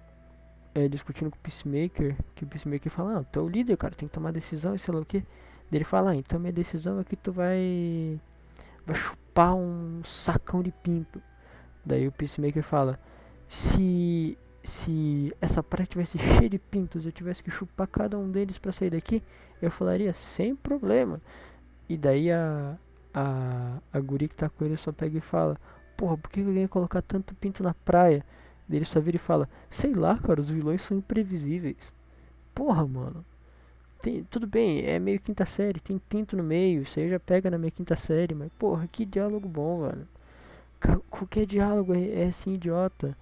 é, 0.74 0.88
discutindo 0.88 1.30
com 1.30 1.38
o 1.38 1.42
Peacemaker. 1.42 2.16
Que 2.36 2.44
o 2.46 2.48
Peacemaker 2.48 2.92
fala: 2.92 3.20
Ah, 3.20 3.24
tu 3.24 3.40
é 3.40 3.42
o 3.42 3.50
líder, 3.50 3.76
cara, 3.78 3.94
tem 3.94 4.08
que 4.08 4.14
tomar 4.14 4.32
decisão 4.32 4.74
e 4.76 4.80
sei 4.80 4.94
lá 4.94 5.02
o 5.02 5.06
que. 5.06 5.24
Ele 5.72 5.84
fala: 5.86 6.12
ah, 6.12 6.16
então 6.16 6.40
minha 6.40 6.52
decisão 6.52 7.00
é 7.00 7.04
que 7.04 7.16
tu 7.16 7.32
vai. 7.32 8.20
Vai 8.86 8.96
chupar 8.96 9.56
um 9.56 10.02
sacão 10.04 10.62
de 10.62 10.72
pinto. 10.72 11.22
Daí 11.86 12.08
o 12.08 12.12
Peacemaker 12.12 12.64
fala: 12.64 13.00
se 13.48 14.38
se 14.64 15.34
essa 15.42 15.64
praia 15.64 15.88
tivesse 15.88 16.20
cheia 16.20 16.50
de 16.50 16.60
pintos, 16.60 17.06
eu 17.06 17.12
tivesse 17.12 17.44
que 17.44 17.50
chupar 17.50 17.88
cada 17.88 18.18
um 18.18 18.30
deles 18.30 18.60
para 18.60 18.72
sair 18.72 18.92
daqui, 18.92 19.24
eu 19.62 19.72
falaria 19.72 20.14
sem 20.14 20.56
problema. 20.56 21.20
E 21.90 21.98
daí 21.98 22.32
a 22.32 22.78
a 23.14 23.80
a 23.92 24.00
guri 24.00 24.28
que 24.28 24.36
tá 24.36 24.50
com 24.50 24.64
ele 24.66 24.78
só 24.78 24.92
pega 24.92 25.18
e 25.18 25.22
fala: 25.22 25.58
"Porra, 25.98 26.18
por 26.18 26.30
que 26.32 26.42
alguém 26.42 26.64
ia 26.64 26.68
colocar 26.68 27.02
tanto 27.02 27.36
pinto 27.36 27.64
na 27.64 27.74
praia?" 27.74 28.26
Daí 28.68 28.78
ele 28.80 28.86
só 28.86 29.00
vira 29.00 29.18
e 29.18 29.20
fala: 29.20 29.50
"Sei 29.70 29.94
lá, 29.94 30.18
cara, 30.18 30.40
os 30.42 30.52
vilões 30.52 30.82
são 30.82 30.98
imprevisíveis." 30.98 31.94
Porra, 32.56 32.88
mano. 32.88 33.26
Tem, 34.02 34.24
tudo 34.26 34.48
bem, 34.48 34.84
é 34.86 35.00
meio 35.00 35.20
quinta 35.20 35.46
série, 35.46 35.80
tem 35.80 36.00
pinto 36.00 36.36
no 36.38 36.44
meio, 36.44 36.82
isso 36.84 37.00
aí 37.00 37.10
já 37.10 37.20
pega 37.20 37.52
na 37.52 37.58
minha 37.58 37.72
quinta 37.72 37.96
série, 37.96 38.34
mas 38.36 38.52
porra, 38.60 38.88
que 38.88 39.06
diálogo 39.06 39.48
bom, 39.48 39.82
velho 39.88 40.08
qualquer 41.10 41.46
diálogo 41.46 41.94
é, 41.94 42.24
é, 42.24 42.28
assim 42.28 42.54
idiota. 42.54 43.16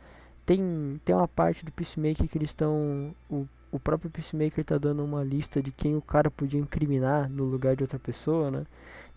Tem, 0.46 1.00
tem 1.06 1.16
uma 1.16 1.28
parte 1.28 1.64
do 1.64 1.72
Peacemaker 1.72 2.28
que 2.28 2.38
eles 2.38 2.50
estão. 2.50 3.14
O, 3.30 3.48
o 3.72 3.80
próprio 3.80 4.10
Peacemaker 4.10 4.64
tá 4.64 4.78
dando 4.78 5.04
uma 5.04 5.24
lista 5.24 5.62
de 5.62 5.72
quem 5.72 5.96
o 5.96 6.02
cara 6.02 6.32
podia 6.32 6.60
incriminar 6.60 7.30
no 7.30 7.44
lugar 7.44 7.76
de 7.76 7.84
outra 7.84 8.00
pessoa, 8.00 8.50
né? 8.50 8.66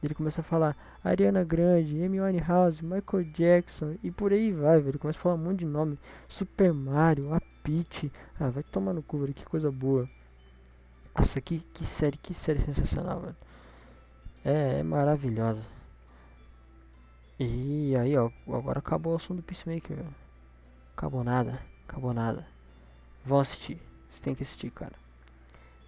Ele 0.03 0.15
começa 0.15 0.41
a 0.41 0.45
falar 0.45 0.77
Ariana 1.03 1.45
Grande, 1.45 2.03
Amy 2.03 2.21
Winehouse, 2.21 2.85
Michael 2.85 3.25
Jackson 3.33 3.95
e 4.03 4.11
por 4.11 4.33
aí 4.33 4.53
vai, 4.53 4.79
velho. 4.79 4.91
Ele 4.91 4.99
começa 4.99 5.19
a 5.19 5.23
falar 5.23 5.37
um 5.37 5.39
monte 5.39 5.61
de 5.61 5.65
nome. 5.67 5.99
Super 6.29 6.73
Mario, 6.73 7.33
a 7.33 7.41
Peach. 7.63 8.13
Ah, 8.39 8.51
vai 8.51 8.65
tomar 8.65 8.93
no 8.93 9.03
cu, 9.03 9.19
velho. 9.19 9.33
Que 9.33 9.45
coisa 9.45 9.71
boa. 9.71 10.09
Nossa, 11.17 11.41
que, 11.41 11.61
que 11.73 11.87
série, 11.87 12.19
que 12.19 12.35
série 12.35 12.59
sensacional, 12.59 13.21
velho. 13.21 13.37
É, 14.45 14.81
é 14.81 14.83
maravilhosa. 14.83 15.63
E 17.45 17.97
aí, 17.97 18.17
ó, 18.17 18.31
agora 18.47 18.79
acabou 18.79 19.15
o 19.15 19.17
assunto 19.17 19.39
do 19.39 19.43
Peacemaker, 19.43 19.97
velho. 19.97 20.15
Acabou 20.97 21.25
nada, 21.25 21.59
acabou 21.89 22.15
nada. 22.15 22.47
Vão 23.25 23.41
assistir, 23.41 23.79
você 24.13 24.23
tem 24.23 24.33
que 24.33 24.45
assistir, 24.45 24.71
cara. 24.71 24.93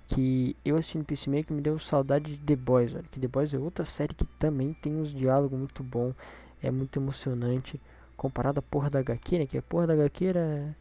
Que 0.08 0.56
eu 0.64 0.76
assistindo 0.76 1.04
Peacemaker 1.04 1.54
me 1.54 1.62
deu 1.62 1.78
saudade 1.78 2.36
de 2.36 2.38
The 2.38 2.56
Boys, 2.56 2.92
velho. 2.92 3.06
Que 3.08 3.20
The 3.20 3.28
Boys 3.28 3.54
é 3.54 3.58
outra 3.58 3.84
série 3.84 4.14
que 4.14 4.24
também 4.24 4.72
tem 4.72 4.96
uns 4.96 5.14
diálogos 5.14 5.56
muito 5.56 5.84
bom, 5.84 6.12
é 6.60 6.72
muito 6.72 6.98
emocionante. 6.98 7.80
Comparado 8.16 8.58
à 8.58 8.62
porra 8.62 8.90
da 8.90 8.98
HQ, 8.98 9.38
né? 9.38 9.46
Que 9.46 9.58
a 9.58 9.62
porra 9.62 9.86
da 9.86 9.94
HQ 9.94 10.24
era, 10.26 10.76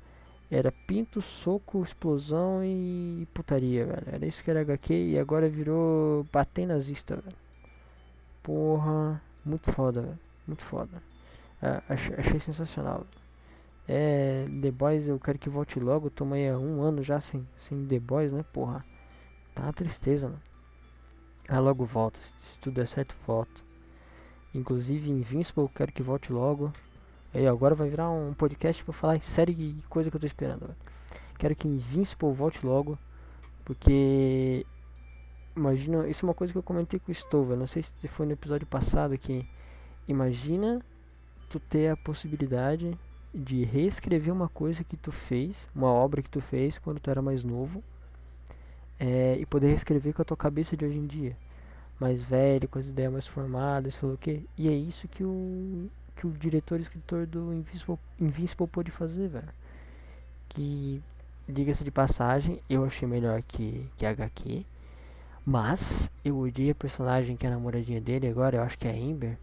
era 0.49 0.71
pinto, 0.71 1.21
soco, 1.21 1.83
explosão 1.83 2.65
e 2.65 3.27
putaria, 3.31 3.85
velho. 3.85 4.07
Era 4.07 4.25
isso 4.25 4.43
que 4.43 4.49
era 4.49 4.61
HQ 4.61 4.91
e 4.91 5.19
agora 5.19 5.47
virou 5.47 6.25
bater 6.33 6.65
nazista, 6.65 7.15
velho. 7.15 7.37
Porra, 8.41 9.21
muito 9.45 9.71
foda, 9.71 10.01
velho. 10.01 10.32
Muito 10.47 10.63
foda. 10.63 11.01
É, 11.61 11.81
achei, 11.89 12.15
achei, 12.15 12.39
sensacional. 12.39 13.05
É, 13.87 14.45
The 14.61 14.71
Boys 14.71 15.07
eu 15.07 15.19
quero 15.19 15.39
que 15.39 15.49
volte 15.49 15.79
logo. 15.79 16.09
Tomei 16.09 16.49
há 16.49 16.57
um 16.57 16.81
ano 16.81 17.01
já 17.03 17.19
sem, 17.21 17.47
sem 17.57 17.85
The 17.85 17.99
Boys, 17.99 18.31
né? 18.31 18.43
Porra. 18.51 18.85
Tá 19.55 19.63
uma 19.63 19.73
tristeza, 19.73 20.27
mano. 20.27 20.41
Ah, 21.47 21.59
logo 21.59 21.85
volta. 21.85 22.19
Se, 22.19 22.59
tudo 22.59 22.75
der 22.75 22.87
certo, 22.87 23.15
volto. 23.25 23.63
Inclusive 24.53 25.09
Invincible, 25.09 25.69
quero 25.73 25.91
que 25.91 26.03
volte 26.03 26.31
logo. 26.31 26.71
E 27.33 27.47
agora 27.47 27.75
vai 27.75 27.89
virar 27.89 28.09
um 28.11 28.33
podcast 28.33 28.83
pra 28.83 28.93
falar 28.93 29.21
série 29.21 29.53
e 29.53 29.81
coisa 29.89 30.09
que 30.09 30.15
eu 30.15 30.21
tô 30.21 30.25
esperando. 30.25 30.75
Quero 31.37 31.55
que 31.55 31.67
Invincible 31.67 32.33
volte 32.33 32.65
logo. 32.65 32.97
Porque. 33.65 34.65
Imagina. 35.55 36.07
Isso 36.07 36.25
é 36.25 36.27
uma 36.27 36.33
coisa 36.33 36.53
que 36.53 36.59
eu 36.59 36.63
comentei 36.63 36.99
com 36.99 37.11
o 37.11 37.15
Stova. 37.15 37.55
Não 37.55 37.67
sei 37.67 37.81
se 37.81 38.07
foi 38.07 38.25
no 38.25 38.33
episódio 38.33 38.67
passado 38.67 39.17
que 39.17 39.47
Imagina 40.07 40.81
tu 41.49 41.59
ter 41.59 41.89
a 41.89 41.97
possibilidade 41.97 42.97
de 43.33 43.63
reescrever 43.63 44.33
uma 44.33 44.49
coisa 44.49 44.83
que 44.83 44.97
tu 44.97 45.11
fez, 45.11 45.67
uma 45.75 45.87
obra 45.87 46.21
que 46.21 46.29
tu 46.29 46.41
fez 46.41 46.77
quando 46.77 46.99
tu 46.99 47.09
era 47.09 47.21
mais 47.21 47.43
novo, 47.43 47.83
é, 48.99 49.37
e 49.39 49.45
poder 49.45 49.67
reescrever 49.67 50.13
com 50.13 50.21
a 50.21 50.25
tua 50.25 50.37
cabeça 50.37 50.77
de 50.77 50.85
hoje 50.85 50.97
em 50.97 51.07
dia, 51.07 51.35
mais 51.99 52.23
velho, 52.23 52.67
com 52.67 52.79
as 52.79 52.87
ideias 52.87 53.11
mais 53.11 53.27
formadas, 53.27 53.95
sei 53.95 54.07
lá 54.07 54.15
o 54.15 54.17
que. 54.17 54.47
E 54.57 54.67
é 54.67 54.73
isso 54.73 55.07
que 55.07 55.23
o 55.23 55.89
que 56.15 56.27
o 56.27 56.31
diretor 56.31 56.79
e 56.79 56.83
escritor 56.83 57.25
do 57.25 57.53
Invincible, 57.53 57.97
Invincible 58.19 58.67
pôde 58.67 58.91
fazer, 58.91 59.27
velho. 59.27 59.49
Que, 60.49 61.01
diga-se 61.47 61.83
de 61.83 61.91
passagem, 61.91 62.59
eu 62.69 62.85
achei 62.85 63.07
melhor 63.07 63.41
que, 63.41 63.85
que 63.97 64.05
HQ. 64.05 64.65
Mas 65.45 66.09
eu 66.23 66.37
odiei 66.37 66.71
a 66.71 66.75
personagem 66.75 67.35
que 67.35 67.45
é 67.45 67.49
a 67.49 67.53
namoradinha 67.53 67.99
dele 67.99 68.27
agora, 68.27 68.57
eu 68.57 68.61
acho 68.61 68.77
que 68.77 68.87
é 68.87 68.91
a 68.91 68.95
Amber. 68.95 69.37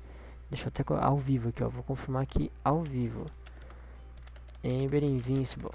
Deixa 0.51 0.67
eu 0.67 0.69
até 0.69 0.85
ao 1.07 1.17
vivo 1.17 1.51
aqui, 1.51 1.63
ó. 1.63 1.69
Vou 1.69 1.83
confirmar 1.85 2.23
aqui 2.23 2.51
ao 2.65 2.83
vivo. 2.83 3.27
Ember 4.63 5.05
Invincible. 5.05 5.71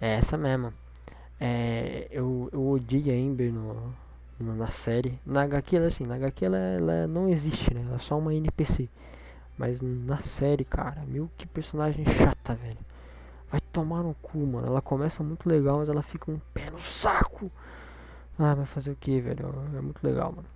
É 0.00 0.16
essa 0.16 0.36
mesmo. 0.36 0.72
É, 1.40 2.08
eu, 2.10 2.48
eu 2.52 2.68
odiei 2.68 3.10
a 3.10 3.16
Ember 3.16 3.52
no, 3.52 3.94
no, 4.38 4.54
na 4.54 4.70
série. 4.70 5.18
Na 5.24 5.42
HQ, 5.42 5.76
ela, 5.76 5.86
assim, 5.86 6.04
na 6.04 6.16
HQ 6.16 6.44
ela, 6.44 6.58
ela 6.58 7.06
não 7.06 7.28
existe, 7.28 7.72
né? 7.72 7.82
Ela 7.86 7.96
é 7.96 7.98
só 7.98 8.18
uma 8.18 8.34
NPC. 8.34 8.88
Mas 9.56 9.80
na 9.80 10.18
série, 10.18 10.64
cara, 10.64 11.04
meu 11.06 11.30
que 11.38 11.46
personagem 11.46 12.04
chata, 12.04 12.54
velho. 12.54 12.78
Vai 13.50 13.60
tomar 13.72 14.02
no 14.02 14.14
cu, 14.14 14.38
mano. 14.38 14.66
Ela 14.66 14.82
começa 14.82 15.22
muito 15.22 15.48
legal, 15.48 15.78
mas 15.78 15.88
ela 15.88 16.02
fica 16.02 16.30
um 16.30 16.38
pé 16.52 16.70
no 16.70 16.80
saco. 16.80 17.50
Ah, 18.38 18.54
vai 18.54 18.66
fazer 18.66 18.90
o 18.90 18.96
que, 18.96 19.20
velho? 19.20 19.54
É 19.76 19.80
muito 19.80 20.04
legal, 20.04 20.32
mano. 20.32 20.48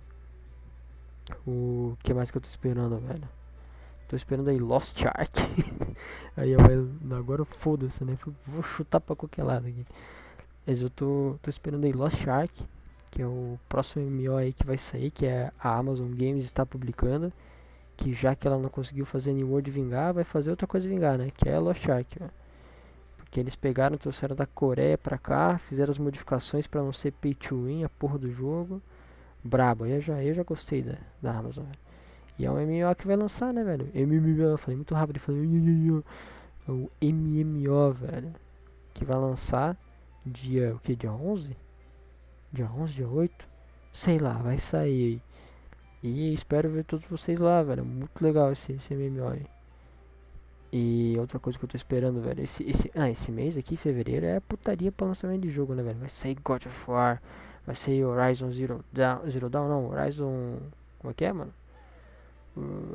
O 1.45 1.97
que 2.03 2.13
mais 2.13 2.31
que 2.31 2.37
eu 2.37 2.41
tô 2.41 2.47
esperando, 2.47 2.97
velho? 2.99 3.27
Tô 4.07 4.15
esperando 4.15 4.49
aí 4.49 4.57
Lost 4.57 5.05
Ark. 5.05 5.39
aí 6.35 6.51
eu, 6.51 6.59
agora 7.15 7.45
foda-se, 7.45 8.03
né? 8.03 8.17
Vou 8.45 8.63
chutar 8.63 8.99
pra 8.99 9.15
qualquer 9.15 9.43
lado 9.43 9.67
aqui. 9.67 9.85
Mas 10.65 10.81
eu 10.81 10.89
tô, 10.89 11.35
tô 11.41 11.49
esperando 11.49 11.85
aí 11.85 11.91
Lost 11.91 12.27
Ark, 12.27 12.65
que 13.11 13.21
é 13.21 13.27
o 13.27 13.59
próximo 13.69 14.03
MMO 14.03 14.35
aí 14.35 14.51
que 14.51 14.65
vai 14.65 14.77
sair, 14.77 15.11
que 15.11 15.25
é 15.25 15.51
a 15.59 15.77
Amazon 15.77 16.09
Games 16.09 16.43
está 16.43 16.65
publicando. 16.65 17.31
Que 17.95 18.13
já 18.13 18.33
que 18.33 18.47
ela 18.47 18.57
não 18.57 18.69
conseguiu 18.69 19.05
fazer 19.05 19.33
New 19.33 19.49
World 19.49 19.69
vingar, 19.69 20.13
vai 20.13 20.23
fazer 20.23 20.49
outra 20.49 20.65
coisa 20.65 20.87
vingar, 20.87 21.17
né? 21.17 21.31
Que 21.35 21.49
é 21.49 21.59
Lost 21.59 21.87
Ark, 21.87 22.17
velho. 22.17 22.31
Porque 23.17 23.39
eles 23.39 23.55
pegaram, 23.55 23.95
trouxeram 23.97 24.35
da 24.35 24.47
Coreia 24.47 24.97
pra 24.97 25.19
cá, 25.19 25.59
fizeram 25.59 25.91
as 25.91 25.99
modificações 25.99 26.65
para 26.65 26.81
não 26.81 26.91
ser 26.91 27.11
pay 27.11 27.35
to 27.35 27.65
win 27.65 27.83
a 27.83 27.89
porra 27.89 28.17
do 28.17 28.31
jogo 28.31 28.81
brabo. 29.43 29.85
Eu 29.85 30.01
já, 30.01 30.23
eu 30.23 30.33
já 30.33 30.43
gostei 30.43 30.81
da, 30.81 30.97
da 31.21 31.37
Amazon, 31.37 31.65
velho. 31.65 31.79
E 32.37 32.45
é 32.45 32.51
um 32.51 32.55
MMO 32.55 32.95
que 32.95 33.05
vai 33.05 33.17
lançar, 33.17 33.53
né, 33.53 33.63
velho? 33.63 33.89
MMO, 33.93 34.41
eu 34.43 34.57
falei 34.57 34.77
muito 34.77 34.95
rápido, 34.95 35.19
falei 35.19 35.41
é 35.41 36.71
o 36.71 36.89
MMO, 37.01 37.91
velho. 37.91 38.33
Que 38.93 39.03
vai 39.03 39.17
lançar 39.17 39.77
dia, 40.25 40.73
o 40.75 40.79
que, 40.79 40.95
dia 40.95 41.11
11? 41.11 41.55
Dia 42.51 42.69
11, 42.71 42.93
dia 42.93 43.07
8? 43.07 43.47
Sei 43.91 44.17
lá, 44.17 44.33
vai 44.33 44.57
sair. 44.57 45.21
E 46.01 46.33
espero 46.33 46.69
ver 46.69 46.85
todos 46.85 47.05
vocês 47.07 47.39
lá, 47.39 47.61
velho. 47.61 47.83
Muito 47.83 48.21
legal 48.21 48.51
esse, 48.51 48.71
esse 48.71 48.95
MMO 48.95 49.27
aí. 49.27 49.45
E 50.71 51.15
outra 51.19 51.39
coisa 51.39 51.57
que 51.57 51.65
eu 51.65 51.69
tô 51.69 51.75
esperando, 51.75 52.21
velho. 52.21 52.41
Esse, 52.41 52.63
esse, 52.63 52.91
ah, 52.95 53.09
esse 53.09 53.31
mês 53.31 53.57
aqui, 53.57 53.75
fevereiro, 53.75 54.25
é 54.25 54.39
putaria 54.39 54.91
pra 54.91 55.07
lançamento 55.07 55.41
de 55.41 55.49
jogo, 55.49 55.73
né, 55.73 55.83
velho? 55.83 55.99
Vai 55.99 56.09
sair 56.09 56.37
God 56.43 56.65
of 56.65 56.91
War. 56.91 57.21
Vai 57.69 57.75
ser 57.75 58.03
Horizon 58.03 58.49
Zero 58.49 58.83
Dawn, 58.91 59.29
Zero 59.29 59.47
Dawn 59.47 59.69
não, 59.69 59.91
Horizon, 59.91 60.57
como 60.97 61.11
é 61.11 61.13
que 61.13 61.23
é, 61.23 61.31
mano? 61.31 61.53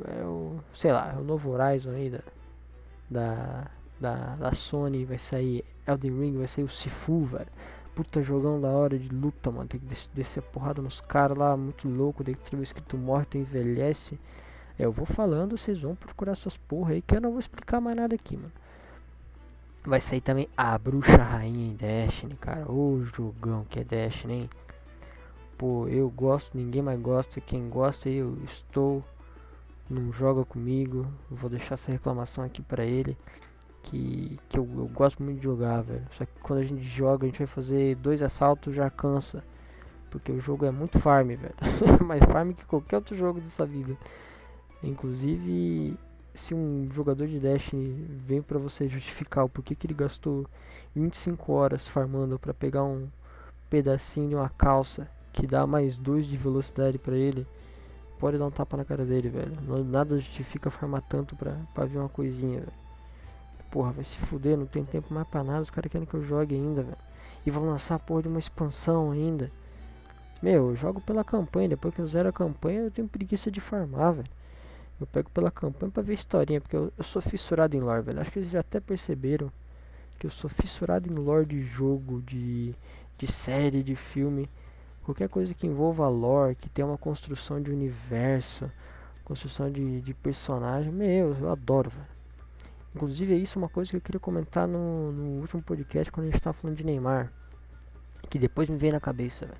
É 0.05 0.25
o, 0.25 0.59
sei 0.73 0.91
lá, 0.91 1.13
é 1.15 1.17
o 1.17 1.23
novo 1.23 1.51
Horizon 1.51 1.91
aí 1.91 2.09
da, 2.09 2.19
da, 3.09 3.67
da, 3.97 4.35
da 4.35 4.53
Sony, 4.53 5.05
vai 5.05 5.17
sair 5.17 5.63
Elden 5.87 6.19
Ring, 6.19 6.37
vai 6.37 6.47
sair 6.47 6.65
o 6.65 6.67
Sifu, 6.67 7.23
velho. 7.23 7.47
puta 7.95 8.21
jogão 8.21 8.59
da 8.59 8.67
hora 8.67 8.99
de 8.99 9.07
luta, 9.07 9.49
mano. 9.49 9.65
Tem 9.65 9.79
que 9.79 9.85
des 9.85 10.09
descer 10.13 10.43
porrada 10.43 10.81
nos 10.81 10.99
caras 10.99 11.37
lá, 11.37 11.55
muito 11.55 11.87
louco. 11.87 12.21
Daí 12.21 12.35
que 12.35 12.53
escrito 12.57 12.97
morre, 12.97 13.23
tu 13.23 13.37
envelhece. 13.37 14.19
É, 14.77 14.83
eu 14.83 14.91
vou 14.91 15.05
falando, 15.05 15.57
vocês 15.57 15.79
vão 15.79 15.95
procurar 15.95 16.33
essas 16.33 16.57
porra 16.57 16.91
aí 16.91 17.01
que 17.01 17.15
eu 17.15 17.21
não 17.21 17.31
vou 17.31 17.39
explicar 17.39 17.79
mais 17.79 17.95
nada 17.95 18.13
aqui, 18.13 18.35
mano. 18.35 18.51
Vai 19.85 20.01
sair 20.01 20.19
também 20.19 20.49
a 20.57 20.77
Bruxa 20.77 21.15
Rainha 21.15 21.71
em 21.71 21.75
Destiny, 21.75 22.35
cara. 22.35 22.69
Ô 22.69 23.01
jogão 23.05 23.63
que 23.69 23.79
é 23.79 23.85
Destiny, 23.85 24.33
hein? 24.33 24.49
Pô, 25.57 25.87
eu 25.87 26.09
gosto, 26.09 26.57
ninguém 26.57 26.81
mais 26.81 26.99
gosta. 26.99 27.39
Quem 27.39 27.69
gosta, 27.69 28.09
eu 28.09 28.37
estou. 28.43 29.03
Não 29.89 30.11
joga 30.11 30.43
comigo. 30.43 31.07
Vou 31.29 31.49
deixar 31.49 31.75
essa 31.75 31.91
reclamação 31.91 32.43
aqui 32.43 32.61
pra 32.61 32.83
ele. 32.83 33.17
Que, 33.83 34.39
que 34.49 34.59
eu, 34.59 34.67
eu 34.77 34.87
gosto 34.87 35.23
muito 35.23 35.37
de 35.37 35.43
jogar, 35.43 35.81
velho. 35.81 36.05
Só 36.11 36.25
que 36.25 36.31
quando 36.41 36.59
a 36.59 36.63
gente 36.63 36.83
joga, 36.83 37.25
a 37.25 37.29
gente 37.29 37.37
vai 37.37 37.47
fazer 37.47 37.95
dois 37.95 38.21
assaltos, 38.21 38.75
já 38.75 38.89
cansa. 38.89 39.43
Porque 40.09 40.31
o 40.31 40.41
jogo 40.41 40.65
é 40.65 40.71
muito 40.71 40.99
farm, 40.99 41.29
velho. 41.29 41.55
mais 42.05 42.23
farm 42.25 42.51
que 42.51 42.65
qualquer 42.65 42.97
outro 42.97 43.15
jogo 43.15 43.39
dessa 43.39 43.65
vida. 43.65 43.95
Inclusive, 44.83 45.97
se 46.33 46.53
um 46.53 46.89
jogador 46.91 47.27
de 47.27 47.39
Destiny 47.39 48.05
vem 48.09 48.41
para 48.41 48.59
você 48.59 48.89
justificar 48.89 49.45
o 49.45 49.49
porquê 49.49 49.73
que 49.73 49.87
ele 49.87 49.93
gastou 49.93 50.45
25 50.93 51.53
horas 51.53 51.87
farmando 51.87 52.37
para 52.37 52.53
pegar 52.53 52.83
um 52.83 53.07
pedacinho 53.69 54.29
de 54.29 54.35
uma 54.35 54.49
calça 54.49 55.09
que 55.35 55.45
dá 55.45 55.67
mais 55.67 55.97
2 55.97 56.25
de 56.25 56.37
velocidade 56.37 56.97
para 56.97 57.15
ele, 57.15 57.45
pode 58.17 58.37
dar 58.37 58.45
um 58.45 58.51
tapa 58.51 58.77
na 58.77 58.85
cara 58.85 59.03
dele, 59.03 59.27
velho. 59.27 59.83
Nada 59.83 60.17
justifica 60.17 60.69
farmar 60.71 61.01
tanto 61.01 61.35
pra, 61.35 61.57
pra 61.73 61.85
ver 61.85 61.97
uma 61.97 62.07
coisinha, 62.07 62.61
velho. 62.61 62.73
Porra, 63.69 63.91
vai 63.91 64.05
se 64.05 64.17
fuder, 64.17 64.57
não 64.57 64.65
tem 64.65 64.85
tempo 64.85 65.13
mais 65.13 65.27
pra 65.27 65.43
nada, 65.43 65.61
os 65.61 65.69
caras 65.69 65.91
querem 65.91 66.07
que 66.07 66.13
eu 66.13 66.23
jogue 66.23 66.55
ainda, 66.55 66.83
velho. 66.83 66.97
E 67.45 67.51
vão 67.51 67.65
lançar 67.65 67.95
a 67.95 67.99
porra 67.99 68.21
de 68.21 68.27
uma 68.29 68.39
expansão 68.39 69.11
ainda. 69.11 69.51
Meu, 70.41 70.69
eu 70.69 70.75
jogo 70.75 71.01
pela 71.01 71.23
campanha, 71.23 71.67
depois 71.69 71.93
que 71.93 71.99
eu 71.99 72.07
zero 72.07 72.29
a 72.29 72.33
campanha 72.33 72.81
eu 72.81 72.91
tenho 72.91 73.07
preguiça 73.07 73.51
de 73.51 73.59
farmar, 73.59 74.13
velho. 74.13 74.29
Eu 75.01 75.05
pego 75.05 75.29
pela 75.31 75.51
campanha 75.51 75.91
pra 75.91 76.01
ver 76.01 76.13
historinha, 76.13 76.61
porque 76.61 76.77
eu, 76.77 76.93
eu 76.97 77.03
sou 77.03 77.21
fissurado 77.21 77.75
em 77.75 77.81
lore, 77.81 78.03
velho. 78.03 78.21
Acho 78.21 78.31
que 78.31 78.39
eles 78.39 78.49
já 78.49 78.61
até 78.61 78.79
perceberam 78.79 79.51
que 80.17 80.25
eu 80.25 80.31
sou 80.31 80.49
fissurado 80.49 81.11
em 81.11 81.13
lore 81.13 81.45
de 81.45 81.61
jogo, 81.61 82.21
de, 82.21 82.73
de 83.17 83.27
série, 83.27 83.83
de 83.83 83.97
filme. 83.97 84.49
Qualquer 85.05 85.29
coisa 85.29 85.53
que 85.53 85.67
envolva 85.67 86.07
lore, 86.07 86.55
que 86.55 86.67
tenha 86.67 86.87
uma 86.87 86.97
construção 86.97 87.61
de 87.61 87.69
universo, 87.69 88.71
construção 89.23 89.71
de, 89.71 90.01
de 90.01 90.13
personagem, 90.15 90.91
meu, 90.91 91.35
eu 91.35 91.51
adoro, 91.51 91.91
velho. 91.91 92.07
Inclusive, 92.95 93.35
isso 93.35 93.59
é 93.59 93.61
uma 93.61 93.69
coisa 93.69 93.91
que 93.91 93.97
eu 93.97 94.01
queria 94.01 94.19
comentar 94.19 94.67
no, 94.67 95.11
no 95.11 95.41
último 95.41 95.61
podcast 95.61 96.11
quando 96.11 96.27
a 96.27 96.31
gente 96.31 96.41
tava 96.41 96.53
falando 96.53 96.77
de 96.77 96.83
Neymar. 96.83 97.31
Que 98.29 98.39
depois 98.39 98.67
me 98.67 98.77
veio 98.77 98.93
na 98.93 98.99
cabeça, 98.99 99.45
velho. 99.45 99.59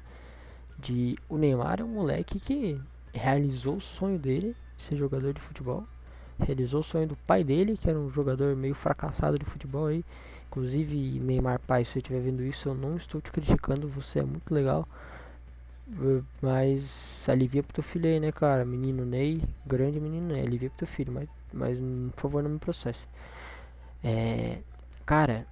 De 0.79 1.15
o 1.29 1.37
Neymar 1.37 1.79
é 1.79 1.83
um 1.83 1.89
moleque 1.89 2.39
que 2.39 2.81
realizou 3.13 3.75
o 3.75 3.81
sonho 3.81 4.17
dele 4.17 4.55
ser 4.79 4.95
jogador 4.95 5.31
de 5.31 5.41
futebol. 5.41 5.83
Realizou 6.39 6.79
o 6.79 6.83
sonho 6.83 7.07
do 7.07 7.15
pai 7.15 7.43
dele, 7.43 7.77
que 7.77 7.89
era 7.89 7.99
um 7.99 8.09
jogador 8.09 8.55
meio 8.55 8.73
fracassado 8.73 9.37
de 9.37 9.45
futebol 9.45 9.87
aí. 9.87 10.03
Inclusive, 10.47 11.19
Neymar 11.19 11.59
pai, 11.59 11.83
se 11.83 11.91
você 11.91 11.99
estiver 11.99 12.21
vendo 12.21 12.41
isso, 12.41 12.69
eu 12.69 12.73
não 12.73 12.95
estou 12.95 13.21
te 13.21 13.31
criticando, 13.31 13.87
você 13.87 14.19
é 14.19 14.23
muito 14.23 14.53
legal. 14.53 14.87
Mas 16.41 17.27
alivia 17.29 17.61
pro 17.61 17.73
teu 17.73 17.83
filho 17.83 18.09
aí, 18.09 18.19
né, 18.19 18.31
cara? 18.31 18.65
Menino 18.65 19.05
Ney, 19.05 19.41
grande 19.65 19.99
menino 19.99 20.27
Ney, 20.27 20.41
alivia 20.41 20.69
pro 20.69 20.79
teu 20.79 20.87
filho, 20.87 21.11
mas, 21.11 21.29
mas 21.53 21.77
por 22.15 22.21
favor 22.21 22.43
não 22.43 22.49
me 22.49 22.59
processe. 22.59 23.05
É, 24.03 24.59
cara, 25.05 25.45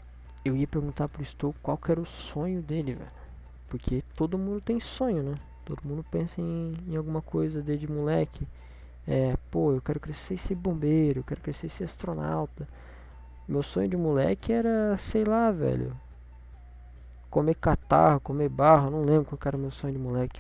eu 0.44 0.56
ia 0.56 0.68
perguntar 0.68 1.08
pro 1.08 1.24
Stow 1.24 1.56
qual 1.62 1.78
que 1.78 1.92
era 1.92 2.02
o 2.02 2.06
sonho 2.06 2.62
dele, 2.62 2.94
velho. 2.96 3.12
Porque 3.70 4.02
todo 4.16 4.38
mundo 4.38 4.62
tem 4.62 4.80
sonho, 4.80 5.24
né? 5.24 5.36
Todo 5.66 5.82
mundo 5.84 6.06
pensa 6.12 6.42
em, 6.42 6.74
em 6.88 6.96
alguma 6.96 7.22
coisa 7.22 7.62
desde 7.62 7.90
moleque. 7.90 8.48
É, 9.08 9.36
pô, 9.52 9.74
eu 9.74 9.82
quero 9.82 10.00
crescer 10.00 10.36
e 10.36 10.38
ser 10.38 10.56
bombeiro, 10.56 11.20
eu 11.20 11.24
quero 11.24 11.42
crescer 11.42 11.68
e 11.68 11.70
ser 11.70 11.86
astronauta. 11.86 12.68
Meu 13.48 13.64
sonho 13.64 13.88
de 13.88 13.98
moleque 13.98 14.54
era, 14.54 14.98
sei 14.98 15.24
lá, 15.24 15.52
velho. 15.52 15.96
Comer 17.34 17.56
catarro, 17.56 18.20
comer 18.20 18.48
barro, 18.48 18.92
não 18.92 19.02
lembro 19.02 19.26
qual 19.26 19.40
era 19.44 19.58
meu 19.58 19.72
sonho 19.72 19.94
de 19.94 19.98
moleque. 19.98 20.40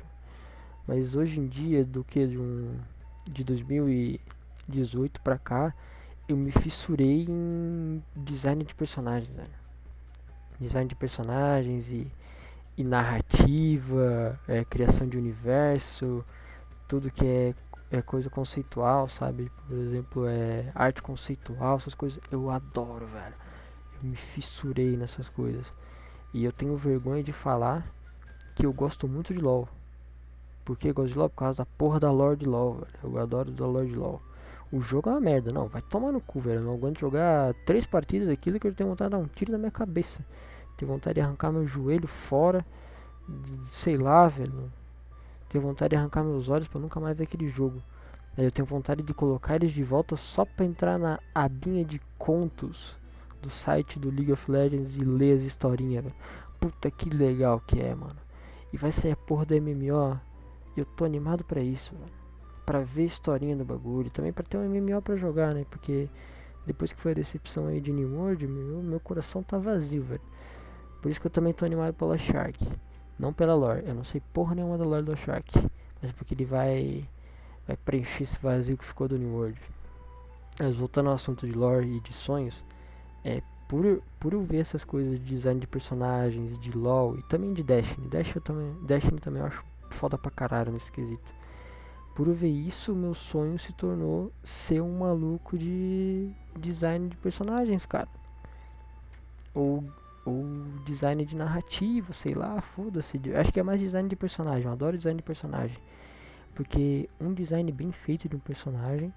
Mas 0.88 1.15
hoje 1.15 1.39
em 1.39 1.47
dia, 1.47 1.84
do 1.84 2.03
que 2.03 2.27
de 2.27 2.38
um 2.38 2.77
de 3.25 3.43
2018 3.43 5.19
pra 5.21 5.39
cá, 5.39 5.73
eu 6.29 6.38
me 6.38 6.51
fissurei 6.51 7.25
em 7.27 8.03
design 8.15 8.63
de 8.63 8.75
personagens, 8.75 9.36
velho. 9.36 9.49
Design 10.60 10.88
de 10.88 10.93
personagens 10.93 11.89
e, 11.89 12.06
e 12.77 12.84
narrativa, 12.84 14.39
é, 14.47 14.63
criação 14.63 15.10
de 15.10 15.17
universo, 15.17 16.23
tudo 16.88 17.10
que 17.10 17.25
é 17.25 17.56
é 17.89 18.03
coisa 18.03 18.29
conceitual, 18.29 19.10
sabe? 19.10 19.51
Por 19.67 19.77
exemplo, 19.77 20.27
é 20.27 20.71
arte 20.75 21.01
conceitual, 21.01 21.77
essas 21.77 21.95
coisas 21.95 22.19
eu 22.32 22.51
adoro, 22.51 23.08
velho. 23.08 23.36
Eu 23.95 24.10
me 24.10 24.15
fissurei 24.15 24.95
nessas 24.95 25.27
coisas. 25.27 25.73
E 26.33 26.43
eu 26.43 26.51
tenho 26.51 26.75
vergonha 26.75 27.23
de 27.23 27.31
falar 27.31 27.85
que 28.55 28.65
eu 28.65 28.73
gosto 28.73 29.07
muito 29.07 29.33
de 29.33 29.39
LoL. 29.39 29.69
Por 30.65 30.77
que 30.77 30.89
eu 30.89 30.93
gosto 30.93 31.13
de 31.13 31.19
LoL? 31.19 31.29
Por 31.29 31.35
causa 31.35 31.63
da 31.63 31.65
porra 31.77 31.99
da 31.99 32.11
lore 32.11 32.37
de 32.37 32.45
LoL, 32.45 32.75
velho. 32.75 32.87
Eu 33.03 33.17
adoro 33.19 33.51
da 33.51 33.67
lore 33.67 33.87
de 33.87 33.95
LoL. 33.95 34.21
O 34.71 34.81
jogo 34.81 35.09
é 35.09 35.13
uma 35.13 35.21
merda, 35.21 35.51
não. 35.51 35.67
Vai 35.67 35.81
tomar 35.83 36.11
no 36.11 36.19
cu, 36.19 36.39
velho. 36.39 36.59
Eu 36.59 36.63
não 36.63 36.73
aguento 36.73 36.99
jogar 36.99 37.53
três 37.65 37.85
partidas 37.85 38.27
daquilo 38.27 38.59
que 38.59 38.67
eu 38.67 38.73
tenho 38.73 38.89
vontade 38.89 39.11
de 39.11 39.17
dar 39.17 39.23
um 39.23 39.27
tiro 39.27 39.51
na 39.51 39.57
minha 39.59 39.69
cabeça. 39.69 40.25
Tenho 40.75 40.91
vontade 40.91 41.15
de 41.15 41.21
arrancar 41.21 41.51
meu 41.51 41.67
joelho 41.67 42.07
fora. 42.07 42.65
Sei 43.65 43.95
lá, 43.95 44.27
velho. 44.27 44.71
Tenho 45.49 45.63
vontade 45.63 45.91
de 45.91 45.95
arrancar 45.97 46.23
meus 46.23 46.49
olhos 46.49 46.67
para 46.67 46.81
nunca 46.81 46.99
mais 46.99 47.15
ver 47.15 47.25
aquele 47.25 47.47
jogo. 47.47 47.79
Eu 48.35 48.51
tenho 48.51 48.65
vontade 48.65 49.03
de 49.03 49.13
colocar 49.13 49.55
eles 49.57 49.71
de 49.71 49.83
volta 49.83 50.15
só 50.15 50.43
para 50.43 50.65
entrar 50.65 50.97
na 50.97 51.19
abinha 51.35 51.85
de 51.85 52.01
contos 52.17 52.95
do 53.43 53.49
site 53.49 53.99
do 53.99 54.10
League 54.10 54.32
of 54.32 54.49
Legends 54.49 54.97
e 54.97 55.03
ler 55.03 55.36
as 55.36 55.43
historinhas. 55.43 56.06
Puta 56.60 56.89
que 56.89 57.10
legal 57.10 57.60
que 57.60 57.79
é, 57.79 57.93
mano. 57.93 58.15
E 58.71 58.77
vai 58.77 58.91
sair 58.91 59.12
a 59.12 59.15
porra 59.15 59.45
do 59.45 59.62
MMO. 59.62 60.19
Eu 60.75 60.86
tô 60.86 61.03
animado 61.06 61.43
para 61.43 61.62
isso, 61.62 61.93
mano. 61.93 62.12
Pra 62.65 62.79
ver 62.79 63.06
historinha 63.06 63.56
do 63.56 63.65
bagulho. 63.65 64.10
Também 64.10 64.32
para 64.32 64.45
ter 64.45 64.58
um 64.58 64.67
MMO 64.67 65.01
para 65.01 65.17
jogar, 65.17 65.53
né? 65.53 65.65
Porque 65.69 66.10
depois 66.65 66.93
que 66.93 67.01
foi 67.01 67.12
a 67.12 67.15
decepção 67.15 67.67
aí 67.67 67.82
de 67.82 67.91
New 67.91 68.15
World, 68.15 68.47
meu, 68.47 68.82
meu 68.82 68.99
coração 68.99 69.43
tá 69.43 69.58
vazio, 69.58 70.01
velho. 70.03 70.21
Por 71.01 71.12
isso 71.12 71.19
que 71.19 71.27
eu 71.27 71.32
também 71.32 71.53
tô 71.53 71.65
animado 71.65 71.93
pela 71.93 72.17
Shark. 72.17 72.65
Não 73.19 73.34
pela 73.34 73.53
lore. 73.53 73.84
Eu 73.86 73.93
não 73.93 74.06
sei 74.06 74.21
porra 74.34 74.56
nenhuma 74.56 74.77
da 74.77 74.86
lore 74.86 75.03
do 75.03 75.17
Shark. 75.17 75.51
Mas 76.01 76.12
porque 76.13 76.34
ele 76.34 76.45
vai, 76.45 77.06
vai 77.67 77.75
preencher 77.75 78.23
esse 78.23 78.39
vazio 78.39 78.77
que 78.77 78.86
ficou 78.86 79.10
do 79.10 79.17
New 79.17 79.36
World. 79.36 79.60
Mas 80.60 80.77
voltando 80.77 81.10
ao 81.10 81.15
assunto 81.15 81.45
de 81.45 81.51
lore 81.51 81.97
e 81.97 81.99
de 81.99 82.13
sonhos. 82.13 82.63
É, 83.23 83.41
por, 83.67 84.01
por 84.19 84.33
eu 84.33 84.43
ver 84.43 84.57
essas 84.57 84.83
coisas 84.83 85.19
de 85.19 85.25
design 85.25 85.59
de 85.59 85.67
personagens, 85.67 86.57
de 86.59 86.71
LoL 86.71 87.17
e 87.17 87.23
também 87.23 87.53
de 87.53 87.63
Destiny. 87.63 88.07
Destiny, 88.07 88.41
também, 88.41 88.73
Destiny 88.86 89.19
também 89.19 89.41
eu 89.41 89.47
acho 89.47 89.63
foda 89.89 90.17
pra 90.17 90.31
caralho 90.31 90.71
nesse 90.71 90.91
quesito. 90.91 91.33
Por 92.15 92.27
eu 92.27 92.33
ver 92.33 92.49
isso, 92.49 92.93
meu 92.93 93.13
sonho 93.13 93.57
se 93.57 93.73
tornou 93.73 94.31
ser 94.43 94.81
um 94.81 94.99
maluco 94.99 95.57
de 95.57 96.31
design 96.59 97.09
de 97.09 97.17
personagens, 97.17 97.86
cara. 97.86 98.09
Ou 99.53 99.83
ou 100.25 100.45
design 100.86 101.25
de 101.25 101.36
narrativa, 101.36 102.13
sei 102.13 102.33
lá, 102.33 102.62
foda-se. 102.62 103.19
Acho 103.36 103.51
que 103.51 103.59
é 103.59 103.63
mais 103.63 103.79
design 103.79 104.07
de 104.07 104.15
personagem. 104.15 104.65
Eu 104.65 104.71
adoro 104.71 104.97
design 104.97 105.17
de 105.17 105.23
personagem. 105.23 105.77
Porque 106.55 107.09
um 107.19 107.33
design 107.33 107.69
bem 107.71 107.91
feito 107.91 108.29
de 108.29 108.36
um 108.36 108.39
personagem, 108.39 109.13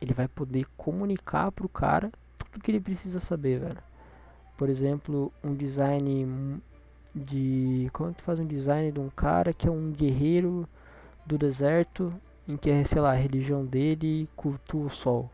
ele 0.00 0.12
vai 0.12 0.28
poder 0.28 0.66
comunicar 0.76 1.50
pro 1.50 1.68
cara 1.68 2.12
tudo 2.54 2.62
que 2.62 2.70
ele 2.70 2.80
precisa 2.80 3.20
saber, 3.20 3.60
velho. 3.60 3.82
Por 4.56 4.68
exemplo, 4.68 5.32
um 5.42 5.54
design 5.54 6.60
de. 7.14 7.90
Como 7.92 8.10
é 8.10 8.12
que 8.12 8.18
tu 8.18 8.24
faz 8.24 8.38
um 8.38 8.46
design 8.46 8.92
de 8.92 9.00
um 9.00 9.10
cara 9.10 9.52
que 9.52 9.68
é 9.68 9.70
um 9.70 9.90
guerreiro 9.90 10.68
do 11.26 11.36
deserto, 11.36 12.12
em 12.46 12.56
que, 12.56 12.84
sei 12.84 13.00
lá, 13.00 13.12
a 13.12 13.16
religião 13.16 13.64
dele 13.64 14.28
cultua 14.36 14.86
o 14.86 14.90
sol 14.90 15.30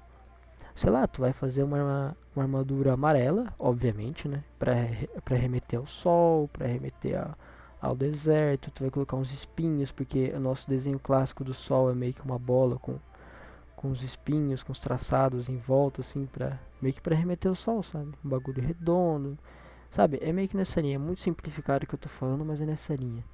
sei 0.80 0.88
lá, 0.88 1.06
tu 1.06 1.20
vai 1.20 1.32
fazer 1.32 1.62
uma, 1.62 2.16
uma 2.34 2.42
armadura 2.42 2.94
amarela, 2.94 3.52
obviamente, 3.58 4.26
né? 4.26 4.42
Pra, 4.58 4.72
pra 5.22 5.36
remeter 5.36 5.78
ao 5.78 5.86
sol, 5.86 6.48
pra 6.48 6.66
remeter 6.66 7.18
a, 7.18 7.36
ao 7.80 7.94
deserto. 7.94 8.70
Tu 8.70 8.82
vai 8.82 8.90
colocar 8.90 9.16
uns 9.16 9.30
espinhos, 9.30 9.92
porque 9.92 10.32
o 10.34 10.40
nosso 10.40 10.68
desenho 10.68 10.98
clássico 10.98 11.44
do 11.44 11.52
sol 11.52 11.90
é 11.90 11.94
meio 11.94 12.14
que 12.14 12.22
uma 12.22 12.38
bola 12.38 12.78
com, 12.78 12.98
com 13.80 13.90
os 13.90 14.02
espinhos, 14.02 14.62
com 14.62 14.72
os 14.72 14.78
traçados 14.78 15.48
em 15.48 15.56
volta, 15.56 16.02
assim, 16.02 16.26
pra, 16.26 16.60
meio 16.82 16.92
que 16.92 17.00
pra 17.00 17.16
remeter 17.16 17.48
ao 17.48 17.54
sol, 17.54 17.82
sabe? 17.82 18.12
Um 18.22 18.28
bagulho 18.28 18.62
redondo, 18.62 19.38
sabe? 19.90 20.18
É 20.20 20.30
meio 20.34 20.46
que 20.46 20.56
nessa 20.56 20.82
linha. 20.82 20.96
É 20.96 20.98
muito 20.98 21.22
simplificado 21.22 21.84
o 21.84 21.88
que 21.88 21.94
eu 21.94 21.98
tô 21.98 22.06
falando, 22.06 22.44
mas 22.44 22.60
é 22.60 22.66
nessa 22.66 22.94
linha. 22.94 23.24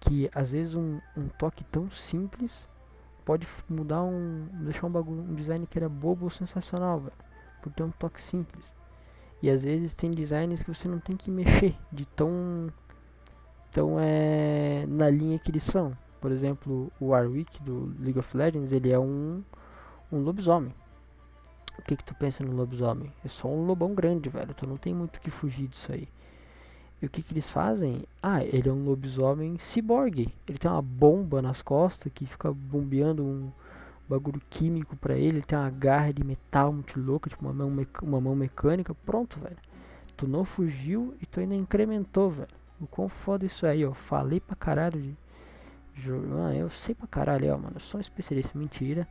Que 0.00 0.30
às 0.34 0.52
vezes 0.52 0.74
um, 0.74 0.98
um 1.14 1.28
toque 1.28 1.62
tão 1.64 1.90
simples 1.90 2.66
pode 3.22 3.46
mudar 3.68 4.02
um. 4.02 4.46
deixar 4.64 4.86
um 4.86 4.90
bagulho, 4.90 5.20
um 5.20 5.34
design 5.34 5.66
que 5.66 5.78
era 5.78 5.90
bobo 5.90 6.30
sensacional, 6.30 6.98
velho. 6.98 7.12
Por 7.60 7.70
ter 7.70 7.82
um 7.82 7.90
toque 7.90 8.18
simples. 8.18 8.64
E 9.42 9.50
às 9.50 9.62
vezes 9.62 9.94
tem 9.94 10.10
designs 10.10 10.62
que 10.62 10.72
você 10.72 10.88
não 10.88 11.00
tem 11.00 11.18
que 11.18 11.30
mexer 11.30 11.76
de 11.92 12.06
tão 12.06 12.72
Então 13.68 13.98
é 14.00 14.86
na 14.88 15.10
linha 15.10 15.38
que 15.38 15.50
eles 15.50 15.64
são. 15.64 15.94
Por 16.18 16.32
exemplo, 16.32 16.90
o 16.98 17.08
Warwick 17.08 17.62
do 17.62 17.94
League 18.00 18.18
of 18.18 18.34
Legends, 18.34 18.72
ele 18.72 18.90
é 18.90 18.98
um, 18.98 19.42
um 20.12 20.22
lobisomem. 20.22 20.74
O 21.78 21.82
que 21.82 21.96
que 21.96 22.04
tu 22.04 22.14
pensa 22.14 22.44
no 22.44 22.52
lobisomem? 22.52 23.10
É 23.24 23.28
só 23.28 23.48
um 23.48 23.64
lobão 23.64 23.94
grande, 23.94 24.28
velho. 24.28 24.54
Tu 24.54 24.66
não 24.66 24.76
tem 24.76 24.94
muito 24.94 25.20
que 25.20 25.30
fugir 25.30 25.66
disso 25.66 25.90
aí. 25.90 26.06
E 27.00 27.06
o 27.06 27.10
que 27.10 27.22
que 27.22 27.32
eles 27.32 27.50
fazem? 27.50 28.04
Ah, 28.22 28.44
ele 28.44 28.68
é 28.68 28.72
um 28.72 28.84
lobisomem 28.84 29.58
ciborgue. 29.58 30.32
Ele 30.46 30.58
tem 30.58 30.70
uma 30.70 30.82
bomba 30.82 31.42
nas 31.42 31.60
costas 31.60 32.12
que 32.14 32.26
fica 32.26 32.52
bombeando 32.52 33.24
um 33.24 33.50
bagulho 34.08 34.40
químico 34.48 34.94
pra 34.96 35.14
ele. 35.14 35.38
Ele 35.38 35.42
tem 35.42 35.58
uma 35.58 35.70
garra 35.70 36.12
de 36.12 36.22
metal 36.22 36.72
muito 36.72 37.00
louca, 37.00 37.28
tipo 37.28 37.44
uma 37.44 37.52
mão, 37.52 37.86
uma 38.02 38.20
mão 38.20 38.36
mecânica. 38.36 38.94
Pronto, 38.94 39.40
velho. 39.40 39.56
Tu 40.16 40.28
não 40.28 40.44
fugiu 40.44 41.16
e 41.20 41.26
tu 41.26 41.40
ainda 41.40 41.54
incrementou, 41.54 42.30
velho. 42.30 42.48
O 42.80 42.86
quão 42.86 43.08
foda 43.08 43.44
isso 43.44 43.66
aí, 43.66 43.84
ó. 43.84 43.92
Falei 43.92 44.38
pra 44.38 44.54
caralho 44.54 45.00
de. 45.00 45.16
Ah, 46.46 46.54
eu 46.54 46.70
sei 46.70 46.94
pra 46.94 47.08
caralho, 47.08 47.52
ó, 47.52 47.58
mano. 47.58 47.76
Eu 47.76 47.80
sou 47.80 47.98
um 47.98 48.00
especialista. 48.00 48.56
Mentira. 48.56 49.08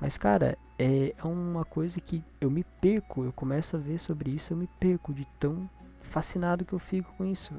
Mas, 0.00 0.16
cara, 0.16 0.56
é, 0.78 1.14
é 1.16 1.24
uma 1.24 1.64
coisa 1.64 2.00
que 2.00 2.22
eu 2.40 2.50
me 2.50 2.64
perco. 2.80 3.24
Eu 3.24 3.32
começo 3.32 3.76
a 3.76 3.78
ver 3.78 3.98
sobre 3.98 4.30
isso, 4.30 4.52
eu 4.52 4.56
me 4.56 4.68
perco 4.78 5.12
de 5.12 5.26
tão 5.38 5.68
fascinado 6.00 6.64
que 6.64 6.72
eu 6.72 6.78
fico 6.78 7.12
com 7.14 7.24
isso. 7.24 7.52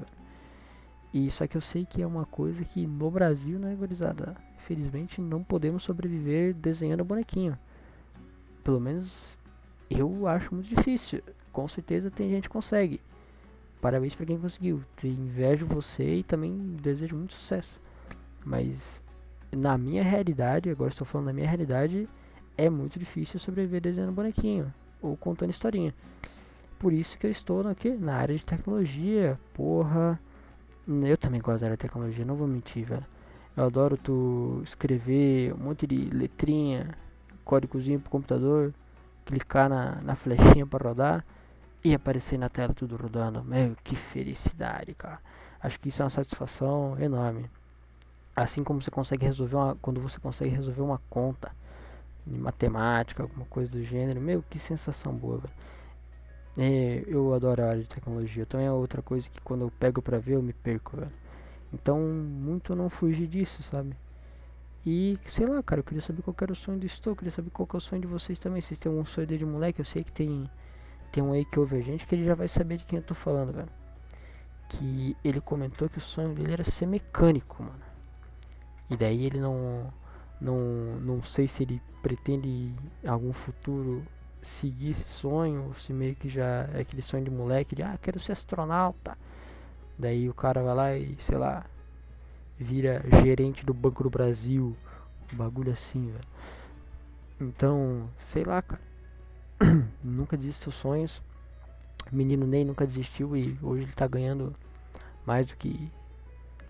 E 1.12 1.30
só 1.30 1.46
que 1.46 1.56
eu 1.56 1.60
sei 1.60 1.84
que 1.84 2.00
é 2.00 2.06
uma 2.06 2.24
coisa 2.24 2.64
que 2.64 2.86
no 2.86 3.10
Brasil, 3.10 3.58
né, 3.58 3.74
gurizada? 3.74 4.36
Infelizmente 4.56 5.20
não 5.20 5.42
podemos 5.42 5.82
sobreviver 5.82 6.54
desenhando 6.54 7.04
bonequinho. 7.04 7.58
Pelo 8.62 8.80
menos 8.80 9.36
eu 9.88 10.26
acho 10.26 10.54
muito 10.54 10.68
difícil. 10.68 11.22
Com 11.52 11.66
certeza 11.66 12.10
tem 12.10 12.30
gente 12.30 12.44
que 12.44 12.48
consegue. 12.48 13.00
Parabéns 13.80 14.14
para 14.14 14.26
quem 14.26 14.38
conseguiu. 14.38 14.84
Te 14.96 15.08
invejo 15.08 15.66
você 15.66 16.16
e 16.16 16.22
também 16.22 16.76
desejo 16.80 17.16
muito 17.16 17.34
sucesso. 17.34 17.80
Mas 18.44 19.02
na 19.50 19.76
minha 19.76 20.02
realidade, 20.02 20.70
agora 20.70 20.90
estou 20.90 21.06
falando 21.06 21.26
da 21.26 21.32
minha 21.32 21.48
realidade, 21.48 22.08
é 22.60 22.68
muito 22.68 22.98
difícil 22.98 23.40
sobreviver 23.40 23.80
desenhando 23.80 24.12
bonequinho 24.12 24.72
ou 25.00 25.16
contando 25.16 25.50
historinha. 25.50 25.94
Por 26.78 26.92
isso 26.92 27.16
que 27.16 27.26
eu 27.26 27.30
estou 27.30 27.66
aqui 27.66 27.90
na 27.90 28.16
área 28.16 28.36
de 28.36 28.44
tecnologia. 28.44 29.38
Porra. 29.54 30.20
Eu 30.86 31.16
também 31.16 31.40
gosto 31.40 31.60
da 31.60 31.68
área 31.68 31.76
de 31.76 31.80
tecnologia, 31.80 32.24
não 32.24 32.34
vou 32.34 32.46
mentir, 32.46 32.84
velho. 32.84 33.06
Eu 33.56 33.64
adoro 33.64 33.96
tu 33.96 34.60
escrever 34.64 35.54
um 35.54 35.58
monte 35.58 35.86
de 35.86 36.10
letrinha, 36.10 36.94
códigozinho 37.44 37.98
pro 37.98 38.10
computador, 38.10 38.74
clicar 39.24 39.68
na, 39.68 40.00
na 40.02 40.14
flechinha 40.14 40.66
para 40.66 40.88
rodar 40.88 41.24
e 41.82 41.94
aparecer 41.94 42.38
na 42.38 42.48
tela 42.48 42.74
tudo 42.74 42.96
rodando. 42.96 43.42
Meu, 43.42 43.74
que 43.82 43.96
felicidade, 43.96 44.94
cara. 44.94 45.20
Acho 45.62 45.80
que 45.80 45.88
isso 45.88 46.02
é 46.02 46.04
uma 46.04 46.10
satisfação 46.10 46.98
enorme. 46.98 47.48
Assim 48.36 48.62
como 48.62 48.82
você 48.82 48.90
consegue 48.90 49.24
resolver 49.24 49.56
uma, 49.56 49.76
quando 49.80 50.00
você 50.00 50.18
consegue 50.18 50.54
resolver 50.54 50.82
uma 50.82 51.00
conta 51.08 51.52
matemática, 52.26 53.22
alguma 53.22 53.46
coisa 53.46 53.70
do 53.72 53.82
gênero. 53.82 54.20
Meu, 54.20 54.42
que 54.48 54.58
sensação 54.58 55.14
boa, 55.14 55.38
velho. 55.38 55.54
É, 56.58 57.04
eu 57.06 57.32
adoro 57.32 57.62
a 57.62 57.68
área 57.70 57.82
de 57.82 57.88
tecnologia. 57.88 58.42
Então 58.42 58.60
é 58.60 58.70
outra 58.70 59.02
coisa 59.02 59.28
que 59.28 59.40
quando 59.40 59.62
eu 59.62 59.70
pego 59.70 60.02
pra 60.02 60.18
ver 60.18 60.34
eu 60.34 60.42
me 60.42 60.52
perco, 60.52 60.96
velho. 60.96 61.12
Então, 61.72 62.00
muito 62.00 62.74
não 62.74 62.90
fugi 62.90 63.26
disso, 63.26 63.62
sabe? 63.62 63.96
E 64.84 65.18
sei 65.26 65.46
lá, 65.46 65.62
cara, 65.62 65.80
eu 65.80 65.84
queria 65.84 66.02
saber 66.02 66.22
qual 66.22 66.34
era 66.40 66.52
o 66.52 66.56
sonho 66.56 66.78
do 66.78 66.86
Estou, 66.86 67.14
queria 67.14 67.30
saber 67.30 67.50
qual 67.50 67.68
é 67.72 67.76
o 67.76 67.80
sonho 67.80 68.00
de 68.00 68.08
vocês 68.08 68.38
também. 68.38 68.60
Vocês 68.60 68.78
têm 68.78 68.90
um 68.90 69.04
sonho 69.04 69.26
de 69.26 69.44
moleque? 69.44 69.80
Eu 69.80 69.84
sei 69.84 70.02
que 70.02 70.12
tem 70.12 70.48
tem 71.12 71.22
um 71.22 71.32
aí 71.32 71.44
que 71.44 71.58
ouve 71.58 71.76
a 71.76 71.80
gente 71.80 72.06
que 72.06 72.14
ele 72.14 72.24
já 72.24 72.34
vai 72.34 72.46
saber 72.46 72.76
de 72.76 72.84
quem 72.84 72.98
eu 72.98 73.02
tô 73.02 73.14
falando, 73.14 73.52
velho. 73.52 73.68
Que 74.68 75.16
ele 75.24 75.40
comentou 75.40 75.88
que 75.88 75.98
o 75.98 76.00
sonho 76.00 76.34
dele 76.34 76.52
era 76.52 76.64
ser 76.64 76.86
mecânico, 76.86 77.62
mano. 77.62 77.82
E 78.88 78.96
daí 78.96 79.26
ele 79.26 79.40
não. 79.40 79.92
Não, 80.40 80.56
não 81.00 81.22
sei 81.22 81.46
se 81.46 81.62
ele 81.62 81.82
pretende 82.02 82.48
em 82.48 83.08
algum 83.08 83.32
futuro 83.32 84.02
seguir 84.40 84.90
esse 84.90 85.08
sonho, 85.08 85.74
se 85.78 85.92
meio 85.92 86.14
que 86.16 86.28
já 86.28 86.68
é 86.72 86.80
aquele 86.80 87.02
sonho 87.02 87.24
de 87.24 87.30
moleque 87.30 87.82
ah, 87.82 87.98
quero 88.00 88.18
ser 88.18 88.32
astronauta. 88.32 89.16
Daí 89.98 90.28
o 90.30 90.34
cara 90.34 90.62
vai 90.62 90.74
lá 90.74 90.96
e, 90.96 91.16
sei 91.20 91.36
lá, 91.36 91.66
vira 92.58 93.04
gerente 93.22 93.66
do 93.66 93.74
Banco 93.74 94.02
do 94.02 94.10
Brasil. 94.10 94.74
Um 95.32 95.36
bagulho 95.36 95.72
assim, 95.72 96.10
velho. 96.10 96.24
Então, 97.40 98.08
sei 98.18 98.44
lá, 98.44 98.62
cara. 98.62 98.80
nunca 100.02 100.36
desiste 100.36 100.62
seus 100.62 100.74
sonhos. 100.74 101.22
Menino 102.10 102.46
Ney 102.46 102.64
nunca 102.64 102.86
desistiu 102.86 103.36
e 103.36 103.58
hoje 103.62 103.82
ele 103.82 103.90
está 103.90 104.06
ganhando 104.06 104.54
mais 105.24 105.46
do 105.46 105.56
que 105.56 105.90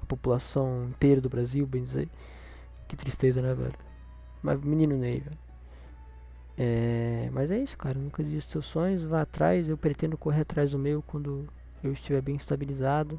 a 0.03 0.07
população 0.07 0.89
inteira 0.91 1.21
do 1.21 1.29
Brasil, 1.29 1.67
bem 1.67 1.85
dizer. 1.85 2.09
Que 2.91 2.97
tristeza, 2.97 3.41
né, 3.41 3.55
velho? 3.55 3.79
Mas 4.43 4.61
menino 4.61 4.97
Ney, 4.97 5.21
velho. 5.21 5.39
É, 6.59 7.31
mas 7.33 7.53
é 7.53 7.57
isso, 7.57 7.79
cara. 7.79 7.97
Nunca 7.97 8.21
desista 8.21 8.51
seus 8.51 8.67
sonhos, 8.67 9.05
vá 9.05 9.23
atrás. 9.23 9.69
Eu 9.69 9.79
pretendo 9.79 10.19
correr 10.19 10.41
atrás 10.41 10.73
do 10.73 10.79
meu 10.79 11.01
quando 11.01 11.47
eu 11.85 11.93
estiver 11.93 12.21
bem 12.21 12.35
estabilizado. 12.35 13.17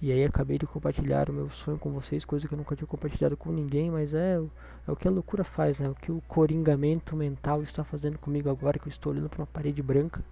E 0.00 0.10
aí 0.10 0.24
acabei 0.24 0.56
de 0.56 0.66
compartilhar 0.66 1.28
o 1.28 1.32
meu 1.34 1.50
sonho 1.50 1.78
com 1.78 1.90
vocês, 1.90 2.24
coisa 2.24 2.48
que 2.48 2.54
eu 2.54 2.56
nunca 2.56 2.74
tinha 2.74 2.86
compartilhado 2.86 3.36
com 3.36 3.52
ninguém, 3.52 3.90
mas 3.90 4.14
é, 4.14 4.40
é 4.88 4.90
o 4.90 4.96
que 4.96 5.06
a 5.06 5.10
loucura 5.10 5.44
faz, 5.44 5.78
né? 5.78 5.90
O 5.90 5.94
que 5.94 6.10
o 6.10 6.22
coringamento 6.26 7.14
mental 7.14 7.62
está 7.62 7.84
fazendo 7.84 8.18
comigo 8.18 8.48
agora 8.48 8.78
que 8.78 8.86
eu 8.86 8.90
estou 8.90 9.12
olhando 9.12 9.28
para 9.28 9.40
uma 9.42 9.46
parede 9.46 9.82
branca, 9.82 10.24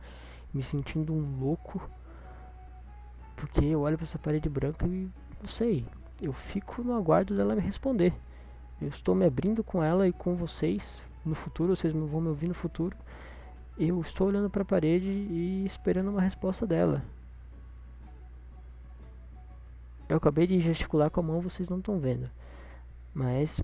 me 0.55 0.63
sentindo 0.63 1.13
um 1.13 1.39
louco. 1.39 1.87
Porque 3.37 3.63
eu 3.63 3.83
olho 3.83 3.99
para 3.99 4.07
essa 4.07 4.19
parede 4.19 4.49
branca 4.49 4.87
e 4.87 5.11
não 5.39 5.49
sei, 5.51 5.85
eu 6.23 6.33
fico 6.33 6.83
no 6.83 6.95
aguardo 6.95 7.37
dela 7.37 7.55
me 7.55 7.61
responder. 7.61 8.15
Eu 8.81 8.89
estou 8.89 9.15
me 9.15 9.27
abrindo 9.27 9.65
com 9.65 9.83
ela 9.83 10.07
e 10.07 10.13
com 10.13 10.37
vocês 10.37 11.01
no 11.25 11.35
futuro, 11.35 11.75
vocês 11.75 11.93
vão 11.93 12.21
me 12.21 12.29
ouvir 12.29 12.47
no 12.47 12.55
futuro. 12.55 12.97
Eu 13.77 14.01
estou 14.01 14.29
olhando 14.29 14.49
para 14.49 14.63
a 14.63 14.65
parede 14.65 15.09
e 15.09 15.65
esperando 15.67 16.11
uma 16.11 16.21
resposta 16.21 16.67
dela. 16.67 17.03
Eu 20.09 20.17
acabei 20.17 20.47
de 20.47 20.59
gesticular 20.61 21.11
com 21.11 21.21
a 21.21 21.23
mão, 21.23 21.41
vocês 21.41 21.69
não 21.69 21.79
estão 21.79 21.99
vendo. 21.99 22.31
Mas, 23.13 23.59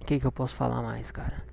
o 0.00 0.04
que, 0.04 0.18
que 0.18 0.26
eu 0.26 0.32
posso 0.32 0.54
falar 0.54 0.80
mais, 0.80 1.10
cara? 1.10 1.44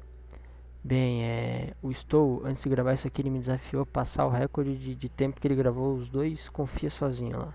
Bem, 0.83 1.23
é, 1.23 1.73
o 1.81 1.91
Stow, 1.91 2.41
antes 2.45 2.63
de 2.63 2.69
gravar 2.69 2.93
isso 2.93 3.07
aqui, 3.07 3.21
ele 3.21 3.29
me 3.29 3.39
desafiou 3.39 3.83
a 3.83 3.85
passar 3.85 4.25
o 4.25 4.29
recorde 4.29 4.77
de, 4.77 4.95
de 4.95 5.09
tempo 5.09 5.41
que 5.41 5.47
ele 5.47 5.55
gravou 5.55 5.95
os 5.95 6.07
dois 6.07 6.47
Confia 6.47 6.89
Sozinho 6.89 7.37
lá. 7.37 7.53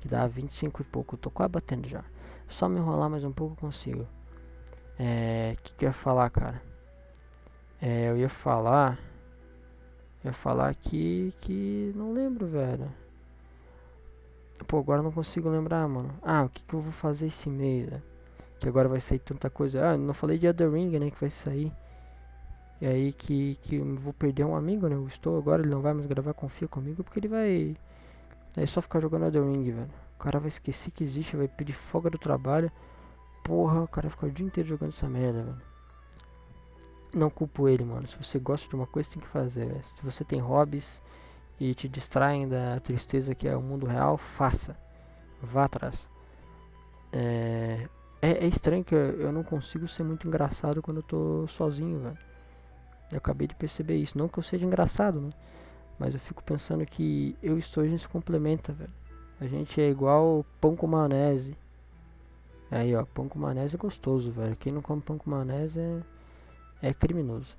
Que 0.00 0.08
dá 0.08 0.26
25 0.26 0.82
e 0.82 0.84
pouco. 0.84 1.14
Eu 1.14 1.18
tô 1.18 1.30
quase 1.30 1.52
batendo 1.52 1.88
já. 1.88 2.04
Só 2.48 2.68
me 2.68 2.78
enrolar 2.78 3.08
mais 3.08 3.24
um 3.24 3.32
pouco 3.32 3.54
eu 3.54 3.60
consigo. 3.60 4.06
É. 4.98 5.54
O 5.56 5.62
que, 5.62 5.74
que 5.74 5.84
eu 5.84 5.88
ia 5.88 5.92
falar, 5.92 6.30
cara? 6.30 6.62
É, 7.80 8.10
eu 8.10 8.16
ia 8.16 8.28
falar. 8.28 8.98
Eu 10.24 10.28
ia 10.28 10.32
falar 10.32 10.74
que. 10.74 11.34
que. 11.40 11.92
Não 11.94 12.12
lembro, 12.12 12.46
velho. 12.46 12.90
Pô, 14.66 14.78
agora 14.78 15.02
não 15.02 15.12
consigo 15.12 15.48
lembrar, 15.48 15.86
mano. 15.86 16.14
Ah, 16.22 16.44
o 16.44 16.48
que, 16.48 16.62
que 16.62 16.74
eu 16.74 16.80
vou 16.80 16.92
fazer 16.92 17.26
esse 17.26 17.48
mês, 17.48 17.88
né? 17.88 18.02
Que 18.58 18.68
agora 18.68 18.88
vai 18.88 19.00
sair 19.00 19.18
tanta 19.18 19.50
coisa. 19.50 19.90
Ah, 19.90 19.96
não 19.96 20.14
falei 20.14 20.38
de 20.38 20.48
Other 20.48 20.70
Ring, 20.70 20.98
né? 20.98 21.10
Que 21.10 21.20
vai 21.20 21.30
sair. 21.30 21.72
E 22.80 22.86
aí 22.86 23.12
que, 23.12 23.56
que 23.62 23.78
vou 23.78 24.12
perder 24.12 24.44
um 24.44 24.56
amigo, 24.56 24.88
né? 24.88 24.96
Eu 24.96 25.06
estou 25.06 25.38
agora, 25.38 25.62
ele 25.62 25.70
não 25.70 25.80
vai 25.80 25.94
mais 25.94 26.06
gravar 26.06 26.34
Confia 26.34 26.68
comigo 26.68 27.02
porque 27.02 27.20
ele 27.20 27.28
vai. 27.28 27.76
É 28.56 28.66
só 28.66 28.80
ficar 28.80 29.00
jogando 29.00 29.26
Other 29.26 29.42
Ring, 29.42 29.70
velho. 29.70 29.90
O 30.18 30.18
cara 30.18 30.38
vai 30.38 30.48
esquecer 30.48 30.90
que 30.90 31.04
existe, 31.04 31.36
vai 31.36 31.48
pedir 31.48 31.72
folga 31.72 32.10
do 32.10 32.18
trabalho. 32.18 32.70
Porra, 33.46 33.82
o 33.82 33.88
cara 33.88 34.10
fica 34.10 34.26
o 34.26 34.30
dia 34.30 34.44
inteiro 34.44 34.68
jogando 34.68 34.88
essa 34.88 35.08
merda. 35.08 35.56
Não 37.14 37.30
culpo 37.30 37.68
ele, 37.68 37.84
mano. 37.84 38.04
Se 38.08 38.16
você 38.20 38.40
gosta 38.40 38.68
de 38.68 38.74
uma 38.74 38.88
coisa, 38.88 39.10
tem 39.12 39.22
que 39.22 39.28
fazer, 39.28 39.66
velho. 39.66 39.84
Se 39.84 40.02
você 40.02 40.24
tem 40.24 40.40
hobbies 40.40 41.00
e 41.60 41.72
te 41.72 41.88
distraem 41.88 42.48
da 42.48 42.80
tristeza 42.80 43.36
que 43.36 43.46
é 43.46 43.56
o 43.56 43.62
mundo 43.62 43.86
real, 43.86 44.18
faça. 44.18 44.76
Vá 45.40 45.64
atrás. 45.64 46.08
É, 47.12 47.88
é, 48.20 48.44
é 48.44 48.46
estranho 48.46 48.82
que 48.82 48.94
eu, 48.94 49.20
eu, 49.20 49.32
não 49.32 49.44
consigo 49.44 49.86
ser 49.86 50.02
muito 50.02 50.26
engraçado 50.26 50.82
quando 50.82 50.96
eu 50.96 51.02
tô 51.04 51.46
sozinho, 51.46 52.00
velho. 52.00 52.18
Eu 53.12 53.18
acabei 53.18 53.46
de 53.46 53.54
perceber 53.54 53.94
isso. 53.94 54.18
Não 54.18 54.26
que 54.28 54.38
eu 54.38 54.42
seja 54.42 54.66
engraçado, 54.66 55.20
né? 55.20 55.30
Mas 56.00 56.14
eu 56.14 56.20
fico 56.20 56.42
pensando 56.42 56.84
que 56.84 57.36
eu 57.40 57.56
e 57.56 57.60
estou 57.60 57.84
a 57.84 57.86
gente 57.86 58.02
se 58.02 58.08
complementa, 58.08 58.72
velho. 58.72 58.92
A 59.40 59.46
gente 59.46 59.80
é 59.80 59.88
igual 59.88 60.44
pão 60.60 60.74
com 60.74 60.88
maionese. 60.88 61.56
Aí, 62.70 62.94
ó, 62.94 63.04
pão 63.04 63.28
com 63.28 63.38
maionese 63.38 63.76
é 63.76 63.78
gostoso, 63.78 64.30
velho. 64.32 64.56
Quem 64.56 64.72
não 64.72 64.82
come 64.82 65.00
pão 65.00 65.18
com 65.18 65.30
maionese 65.30 65.80
é, 65.80 66.02
é 66.88 66.94
criminoso. 66.94 67.56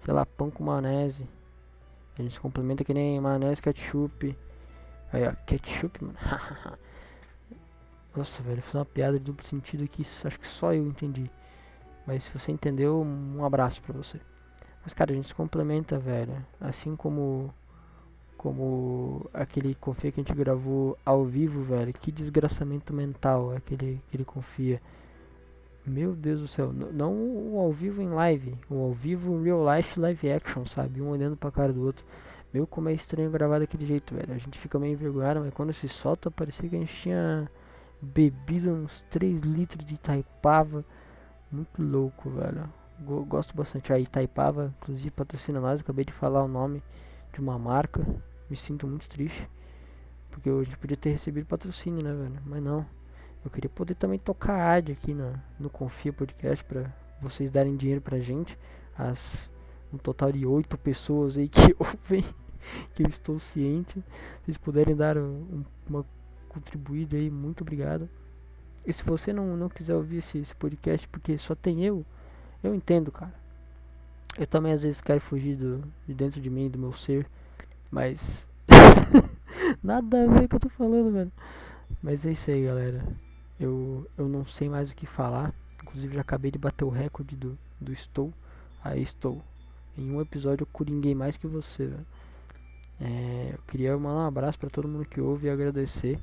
Sei 0.00 0.12
lá, 0.14 0.24
pão 0.24 0.50
com 0.50 0.64
maionese 0.64 1.26
a 2.18 2.22
gente 2.22 2.40
complementa 2.40 2.84
que 2.84 2.94
nem 2.94 3.20
maionese, 3.20 3.60
ketchup. 3.60 4.36
Aí, 5.12 5.26
ó, 5.26 5.32
ketchup, 5.46 6.04
mano. 6.04 6.16
Nossa, 8.14 8.40
velho, 8.42 8.62
fiz 8.62 8.74
uma 8.74 8.84
piada 8.84 9.18
de 9.18 9.24
duplo 9.24 9.44
sentido 9.44 9.82
aqui, 9.82 10.02
acho 10.02 10.38
que 10.38 10.46
só 10.46 10.72
eu 10.72 10.86
entendi. 10.86 11.28
Mas 12.06 12.24
se 12.24 12.38
você 12.38 12.52
entendeu, 12.52 13.02
um 13.02 13.44
abraço 13.44 13.82
pra 13.82 13.92
você. 13.92 14.20
Mas, 14.84 14.94
cara, 14.94 15.12
a 15.12 15.16
gente 15.16 15.34
complementa, 15.34 15.98
velho. 15.98 16.46
Assim 16.60 16.94
como 16.94 17.52
como 18.44 19.24
aquele 19.32 19.74
confia 19.74 20.12
que 20.12 20.20
a 20.20 20.22
gente 20.22 20.36
gravou 20.36 20.98
ao 21.02 21.24
vivo, 21.24 21.62
velho. 21.62 21.94
Que 21.94 22.12
desgraçamento 22.12 22.92
mental 22.92 23.56
aquele 23.56 24.02
que 24.10 24.18
ele 24.18 24.24
confia. 24.24 24.82
Meu 25.86 26.14
Deus 26.14 26.42
do 26.42 26.46
céu, 26.46 26.70
N 26.70 26.92
não 26.92 27.14
o 27.14 27.58
ao 27.58 27.72
vivo 27.72 28.02
em 28.02 28.10
live, 28.10 28.54
o 28.68 28.82
ao 28.82 28.92
vivo 28.92 29.42
real 29.42 29.64
life 29.74 29.98
live 29.98 30.30
action, 30.30 30.66
sabe? 30.66 31.00
Um 31.00 31.08
olhando 31.08 31.38
pra 31.38 31.50
cara 31.50 31.72
do 31.72 31.82
outro. 31.82 32.04
Meu, 32.52 32.66
como 32.66 32.90
é 32.90 32.92
estranho 32.92 33.30
gravar 33.30 33.60
daquele 33.60 33.86
jeito, 33.86 34.14
velho. 34.14 34.34
A 34.34 34.38
gente 34.38 34.58
fica 34.58 34.78
meio 34.78 34.92
envergonhado, 34.92 35.40
mas 35.40 35.54
quando 35.54 35.72
se 35.72 35.88
solta, 35.88 36.30
parecia 36.30 36.68
que 36.68 36.76
a 36.76 36.78
gente 36.78 36.94
tinha 36.94 37.50
bebido 38.02 38.70
uns 38.70 39.06
3 39.08 39.40
litros 39.40 39.86
de 39.86 39.94
Itaipava. 39.94 40.84
Muito 41.50 41.82
louco, 41.82 42.28
velho. 42.28 42.68
Gosto 43.26 43.56
bastante. 43.56 43.90
A 43.90 43.98
Itaipava, 43.98 44.74
inclusive, 44.82 45.10
patrocina 45.12 45.60
nós. 45.60 45.80
Acabei 45.80 46.04
de 46.04 46.12
falar 46.12 46.44
o 46.44 46.48
nome 46.48 46.82
de 47.32 47.40
uma 47.40 47.58
marca. 47.58 48.06
Me 48.48 48.56
sinto 48.56 48.86
muito 48.86 49.08
triste. 49.08 49.48
Porque 50.30 50.50
gente 50.64 50.76
podia 50.76 50.96
ter 50.96 51.10
recebido 51.10 51.46
patrocínio, 51.46 52.02
né, 52.02 52.12
velho? 52.12 52.42
Mas 52.44 52.62
não. 52.62 52.86
Eu 53.44 53.50
queria 53.50 53.70
poder 53.70 53.94
também 53.94 54.18
tocar 54.18 54.76
ad 54.76 54.90
aqui 54.90 55.14
no, 55.14 55.34
no 55.60 55.70
Confia 55.70 56.12
Podcast 56.12 56.64
pra 56.64 56.90
vocês 57.20 57.50
darem 57.50 57.76
dinheiro 57.76 58.00
pra 58.00 58.18
gente. 58.18 58.58
As, 58.96 59.50
um 59.92 59.98
total 59.98 60.32
de 60.32 60.44
oito 60.44 60.76
pessoas 60.78 61.36
aí 61.36 61.48
que 61.48 61.74
ouvem 61.78 62.24
que 62.94 63.02
eu 63.02 63.08
estou 63.08 63.38
ciente. 63.38 63.92
Se 63.94 64.44
vocês 64.44 64.56
puderem 64.56 64.96
dar 64.96 65.16
um, 65.18 65.64
uma 65.88 66.04
contribuída 66.48 67.16
aí, 67.16 67.30
muito 67.30 67.60
obrigado. 67.60 68.08
E 68.86 68.92
se 68.92 69.02
você 69.04 69.32
não, 69.32 69.56
não 69.56 69.68
quiser 69.68 69.94
ouvir 69.94 70.18
esse, 70.18 70.38
esse 70.38 70.54
podcast 70.54 71.08
porque 71.08 71.38
só 71.38 71.54
tem 71.54 71.84
eu, 71.84 72.04
eu 72.62 72.74
entendo, 72.74 73.10
cara. 73.10 73.34
Eu 74.38 74.46
também 74.46 74.72
às 74.72 74.82
vezes 74.82 75.00
quero 75.00 75.20
fugir 75.20 75.56
do, 75.56 75.84
de 76.06 76.14
dentro 76.14 76.40
de 76.40 76.50
mim, 76.50 76.68
do 76.68 76.78
meu 76.78 76.92
ser. 76.92 77.26
Mas. 77.94 78.48
Nada 79.80 80.24
a 80.24 80.26
ver 80.26 80.48
que 80.48 80.56
eu 80.56 80.60
tô 80.60 80.68
falando, 80.68 81.12
velho. 81.12 81.32
Mas 82.02 82.26
é 82.26 82.32
isso 82.32 82.50
aí, 82.50 82.64
galera. 82.64 83.06
Eu, 83.58 84.04
eu 84.18 84.28
não 84.28 84.44
sei 84.44 84.68
mais 84.68 84.90
o 84.90 84.96
que 84.96 85.06
falar. 85.06 85.54
Inclusive 85.80 86.16
já 86.16 86.22
acabei 86.22 86.50
de 86.50 86.58
bater 86.58 86.84
o 86.84 86.88
recorde 86.88 87.36
do, 87.36 87.56
do 87.80 87.92
Estou. 87.92 88.34
Aí 88.82 89.00
estou. 89.00 89.40
Em 89.96 90.10
um 90.10 90.20
episódio 90.20 90.64
eu 90.64 90.68
coringuei 90.72 91.14
mais 91.14 91.36
que 91.36 91.46
você, 91.46 91.86
velho. 91.86 92.06
É, 93.00 93.50
eu 93.52 93.60
queria 93.68 93.96
mandar 93.96 94.22
um 94.22 94.26
abraço 94.26 94.58
para 94.58 94.70
todo 94.70 94.88
mundo 94.88 95.04
que 95.04 95.20
ouve 95.20 95.46
e 95.46 95.50
agradecer. 95.50 96.18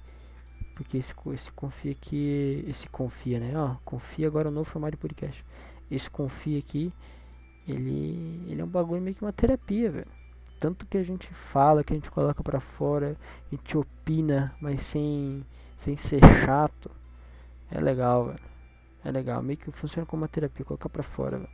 Porque 0.75 0.97
esse, 0.97 1.13
esse 1.33 1.53
confia 1.53 1.93
aqui. 1.93 2.65
Esse 2.67 2.89
confia, 2.89 3.39
né? 3.39 3.53
Ó, 3.55 3.77
confia 3.85 4.27
agora 4.27 4.49
no 4.49 4.55
novo 4.55 4.69
formato 4.69 4.91
de 4.91 4.97
podcast. 4.97 5.45
Esse 5.89 6.09
confia 6.09 6.59
aqui. 6.59 6.91
Ele, 7.65 8.43
ele 8.49 8.59
é 8.59 8.63
um 8.65 8.67
bagulho 8.67 9.01
meio 9.01 9.15
que 9.15 9.21
uma 9.21 9.31
terapia, 9.31 9.89
velho. 9.89 10.20
Tanto 10.61 10.85
que 10.85 10.95
a 10.95 11.03
gente 11.03 11.27
fala, 11.33 11.83
que 11.83 11.91
a 11.91 11.95
gente 11.95 12.11
coloca 12.11 12.43
para 12.43 12.59
fora, 12.59 13.17
a 13.51 13.55
gente 13.55 13.75
opina, 13.75 14.53
mas 14.61 14.83
sem, 14.83 15.43
sem 15.75 15.97
ser 15.97 16.21
chato. 16.45 16.91
É 17.71 17.81
legal, 17.81 18.27
velho. 18.27 18.39
É 19.03 19.09
legal. 19.09 19.41
Meio 19.41 19.57
que 19.57 19.71
funciona 19.71 20.05
como 20.05 20.21
uma 20.21 20.27
terapia, 20.27 20.63
colocar 20.63 20.87
pra 20.87 21.01
fora, 21.01 21.39
velho. 21.39 21.49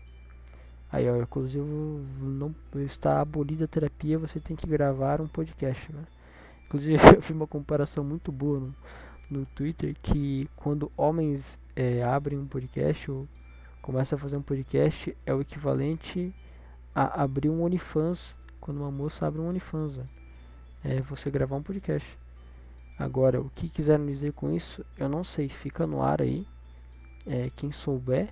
Aí, 0.92 1.10
ó, 1.10 1.16
inclusive, 1.16 1.64
não 1.64 2.54
está 2.76 3.22
abolida 3.22 3.64
a 3.64 3.68
terapia, 3.68 4.20
você 4.20 4.42
tem 4.42 4.58
que 4.58 4.68
gravar 4.68 5.22
um 5.22 5.28
podcast? 5.28 5.90
Inclusive, 6.66 6.98
eu 7.16 7.22
fiz 7.22 7.34
uma 7.34 7.48
comparação 7.48 8.04
muito 8.04 8.30
boa 8.30 8.60
no, 8.60 8.76
no 9.32 9.46
Twitter 9.46 9.96
que 10.02 10.50
quando 10.58 10.92
homens 10.98 11.58
é, 11.78 12.04
abrem 12.04 12.38
um 12.38 12.46
podcast 12.46 13.10
ou 13.10 13.26
começam 13.82 14.18
a 14.18 14.20
fazer 14.20 14.36
um 14.36 14.42
podcast, 14.42 15.16
é 15.26 15.34
o 15.34 15.40
equivalente 15.40 16.36
a 16.94 17.24
abrir 17.24 17.48
um 17.48 17.64
OnlyFans 17.64 18.36
quando 18.60 18.78
uma 18.78 18.92
moça 18.92 19.26
abre 19.26 19.40
um 19.40 19.50
OnlyFans? 19.50 20.00
É 20.84 21.02
você 21.02 21.30
gravar 21.30 21.56
um 21.56 21.64
podcast. 21.64 22.08
Agora, 22.98 23.40
o 23.40 23.50
que 23.50 23.70
quiseram 23.70 24.06
dizer 24.06 24.34
com 24.34 24.52
isso, 24.52 24.86
eu 24.98 25.08
não 25.08 25.24
sei, 25.24 25.50
fica 25.50 25.86
no 25.86 26.02
ar 26.02 26.22
aí. 26.22 26.48
É, 27.26 27.50
quem 27.56 27.72
souber 27.72 28.30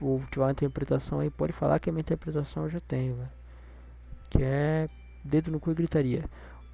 ou 0.00 0.22
tiver 0.30 0.44
uma 0.44 0.52
interpretação 0.52 1.20
aí, 1.20 1.30
pode 1.30 1.52
falar 1.52 1.78
que 1.78 1.90
a 1.90 1.92
minha 1.92 2.00
interpretação 2.00 2.64
eu 2.64 2.70
já 2.70 2.80
tenho. 2.80 3.16
Que 4.28 4.42
é 4.42 4.88
dedo 5.24 5.50
no 5.50 5.60
cu 5.60 5.70
e 5.70 5.74
gritaria. 5.74 6.24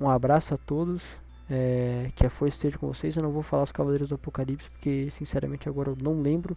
Um 0.00 0.08
abraço 0.08 0.54
a 0.54 0.56
todos. 0.56 1.02
É, 1.48 2.10
que 2.16 2.26
a 2.26 2.30
força 2.30 2.56
esteja 2.56 2.78
com 2.78 2.88
vocês. 2.88 3.16
Eu 3.16 3.22
não 3.22 3.30
vou 3.30 3.42
falar 3.42 3.62
os 3.62 3.72
Cavaleiros 3.72 4.08
do 4.08 4.16
Apocalipse, 4.16 4.68
porque 4.70 5.08
sinceramente 5.10 5.68
agora 5.68 5.90
eu 5.90 5.96
não 6.00 6.20
lembro. 6.20 6.56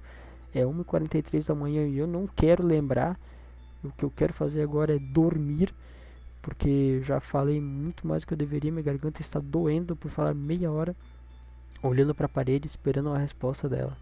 É 0.54 0.64
1h43 0.64 1.48
da 1.48 1.56
manhã 1.56 1.88
e 1.88 1.98
eu 1.98 2.08
não 2.08 2.28
quero 2.28 2.66
lembrar. 2.66 3.20
O 3.84 3.92
que 3.92 4.04
eu 4.04 4.12
quero 4.12 4.34
fazer 4.34 4.62
agora 4.62 4.96
é 4.96 5.00
dormir. 5.00 5.74
Porque 6.42 7.02
já 7.04 7.20
falei 7.20 7.60
muito 7.60 8.08
mais 8.08 8.22
do 8.22 8.28
que 8.28 8.34
eu 8.34 8.38
deveria. 8.38 8.72
Minha 8.72 8.84
garganta 8.84 9.22
está 9.22 9.40
doendo 9.40 9.96
por 9.96 10.10
falar 10.10 10.34
meia 10.34 10.72
hora 10.72 10.96
olhando 11.82 12.14
para 12.14 12.26
a 12.26 12.30
parede 12.30 12.68
esperando 12.68 13.10
a 13.10 13.18
resposta 13.18 13.70
dela. 13.70 13.98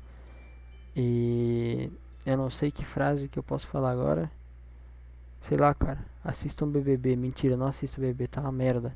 E 0.96 1.92
eu 2.26 2.38
não 2.38 2.50
sei 2.50 2.72
que 2.72 2.84
frase 2.84 3.28
que 3.28 3.38
eu 3.38 3.44
posso 3.44 3.68
falar 3.68 3.92
agora. 3.92 4.32
Sei 5.42 5.58
lá, 5.58 5.74
cara. 5.74 6.00
Assistam 6.24 6.68
BBB. 6.68 7.16
Mentira, 7.16 7.56
não 7.56 7.68
assista 7.68 8.02
BBB, 8.02 8.28
tá 8.28 8.42
uma 8.42 8.52
merda. 8.52 8.96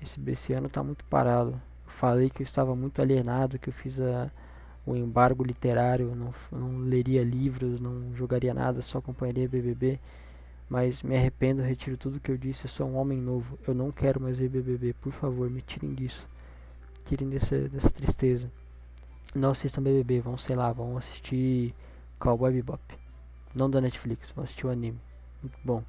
Esse, 0.00 0.20
esse 0.28 0.52
ano 0.52 0.68
tá 0.68 0.82
muito 0.82 1.04
parado. 1.04 1.50
Eu 1.50 1.92
falei 1.92 2.30
que 2.30 2.42
eu 2.42 2.44
estava 2.44 2.74
muito 2.74 3.02
alienado, 3.02 3.58
que 3.58 3.68
eu 3.68 3.72
fiz 3.72 4.00
a, 4.00 4.30
o 4.84 4.96
embargo 4.96 5.44
literário, 5.44 6.14
não, 6.14 6.34
não 6.50 6.78
leria 6.78 7.22
livros, 7.22 7.80
não 7.80 8.14
jogaria 8.14 8.52
nada, 8.52 8.82
só 8.82 8.98
acompanharia 8.98 9.48
BBB. 9.48 9.98
Mas 10.68 11.02
me 11.02 11.16
arrependo, 11.16 11.62
retiro 11.62 11.96
tudo 11.96 12.18
que 12.18 12.30
eu 12.30 12.38
disse. 12.38 12.64
Eu 12.64 12.70
sou 12.70 12.88
um 12.88 12.96
homem 12.96 13.20
novo. 13.20 13.58
Eu 13.66 13.74
não 13.74 13.92
quero 13.92 14.20
mais 14.20 14.38
ver 14.38 14.48
BBB. 14.48 14.94
Por 14.94 15.12
favor, 15.12 15.50
me 15.50 15.60
tirem 15.60 15.92
disso. 15.92 16.26
Tirem 17.04 17.28
dessa, 17.28 17.68
dessa 17.68 17.90
tristeza. 17.90 18.50
Não 19.34 19.50
assistam 19.50 19.82
BBB. 19.82 20.20
Vão, 20.20 20.38
sei 20.38 20.56
lá, 20.56 20.72
vão 20.72 20.96
assistir 20.96 21.74
Cowboy 22.18 22.52
Bebop. 22.52 22.80
Não 23.54 23.68
da 23.68 23.82
Netflix, 23.82 24.30
vamos 24.30 24.48
assistir 24.48 24.66
o 24.66 24.70
anime. 24.70 24.98
Muito 25.42 25.58
bom. 25.62 25.84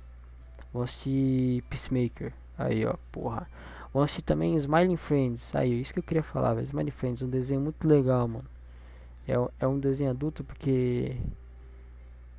Vamos 0.74 0.90
assistir 0.90 1.64
Peacemaker. 1.70 2.34
Aí, 2.58 2.86
ó, 2.86 2.96
porra. 3.10 3.48
Vamos 3.94 4.06
assistir 4.06 4.24
também 4.24 4.56
Smiling 4.58 4.98
Friends. 4.98 5.56
Aí, 5.56 5.80
isso 5.80 5.94
que 5.94 6.00
eu 6.00 6.04
queria 6.04 6.24
falar, 6.24 6.56
velho. 6.56 6.66
Smiling 6.66 6.92
Friends, 6.92 7.22
um 7.22 7.30
desenho 7.30 7.62
muito 7.62 7.88
legal, 7.88 8.28
mano. 8.28 8.53
É, 9.28 9.34
é 9.60 9.68
um 9.68 9.80
desenho 9.80 10.10
adulto 10.12 10.44
porque. 10.44 11.18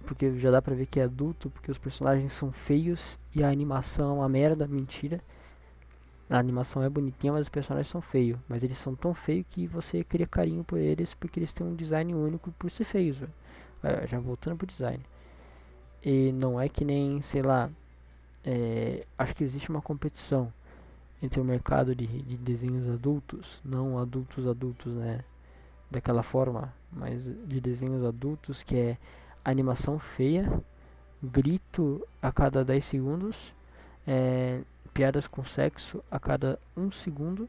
Porque 0.06 0.38
já 0.38 0.50
dá 0.50 0.60
pra 0.60 0.74
ver 0.74 0.86
que 0.86 1.00
é 1.00 1.04
adulto, 1.04 1.48
porque 1.48 1.70
os 1.70 1.78
personagens 1.78 2.32
são 2.34 2.52
feios 2.52 3.18
e 3.34 3.42
a 3.42 3.48
animação 3.48 4.10
é 4.10 4.14
uma 4.18 4.28
merda, 4.28 4.66
mentira. 4.66 5.20
A 6.28 6.38
animação 6.38 6.82
é 6.82 6.88
bonitinha, 6.88 7.32
mas 7.32 7.42
os 7.42 7.48
personagens 7.48 7.90
são 7.90 8.02
feios. 8.02 8.38
Mas 8.48 8.62
eles 8.62 8.76
são 8.76 8.94
tão 8.94 9.14
feios 9.14 9.46
que 9.48 9.66
você 9.66 10.04
cria 10.04 10.26
carinho 10.26 10.62
por 10.62 10.78
eles 10.78 11.14
porque 11.14 11.38
eles 11.38 11.52
têm 11.54 11.66
um 11.66 11.74
design 11.74 12.14
único 12.14 12.52
por 12.52 12.70
ser 12.70 12.84
feios. 12.84 13.18
É, 13.82 14.06
já 14.06 14.18
voltando 14.18 14.56
pro 14.56 14.66
design. 14.66 15.00
E 16.04 16.32
não 16.32 16.60
é 16.60 16.68
que 16.68 16.84
nem, 16.84 17.20
sei 17.22 17.40
lá, 17.42 17.70
é, 18.44 19.06
acho 19.16 19.34
que 19.34 19.42
existe 19.42 19.70
uma 19.70 19.80
competição 19.80 20.52
entre 21.22 21.40
o 21.40 21.44
mercado 21.44 21.94
de, 21.94 22.06
de 22.06 22.36
desenhos 22.36 22.88
adultos, 22.90 23.60
não 23.64 23.98
adultos 23.98 24.46
adultos, 24.46 24.92
né? 24.92 25.20
Daquela 25.94 26.24
forma, 26.24 26.74
mas 26.90 27.22
de 27.22 27.60
desenhos 27.60 28.04
adultos 28.04 28.64
que 28.64 28.76
é 28.76 28.98
animação 29.44 29.96
feia, 29.96 30.60
grito 31.22 32.04
a 32.20 32.32
cada 32.32 32.64
10 32.64 32.84
segundos, 32.84 33.54
é, 34.04 34.62
piadas 34.92 35.28
com 35.28 35.44
sexo 35.44 36.02
a 36.10 36.18
cada 36.18 36.58
1 36.76 36.90
segundo 36.90 37.48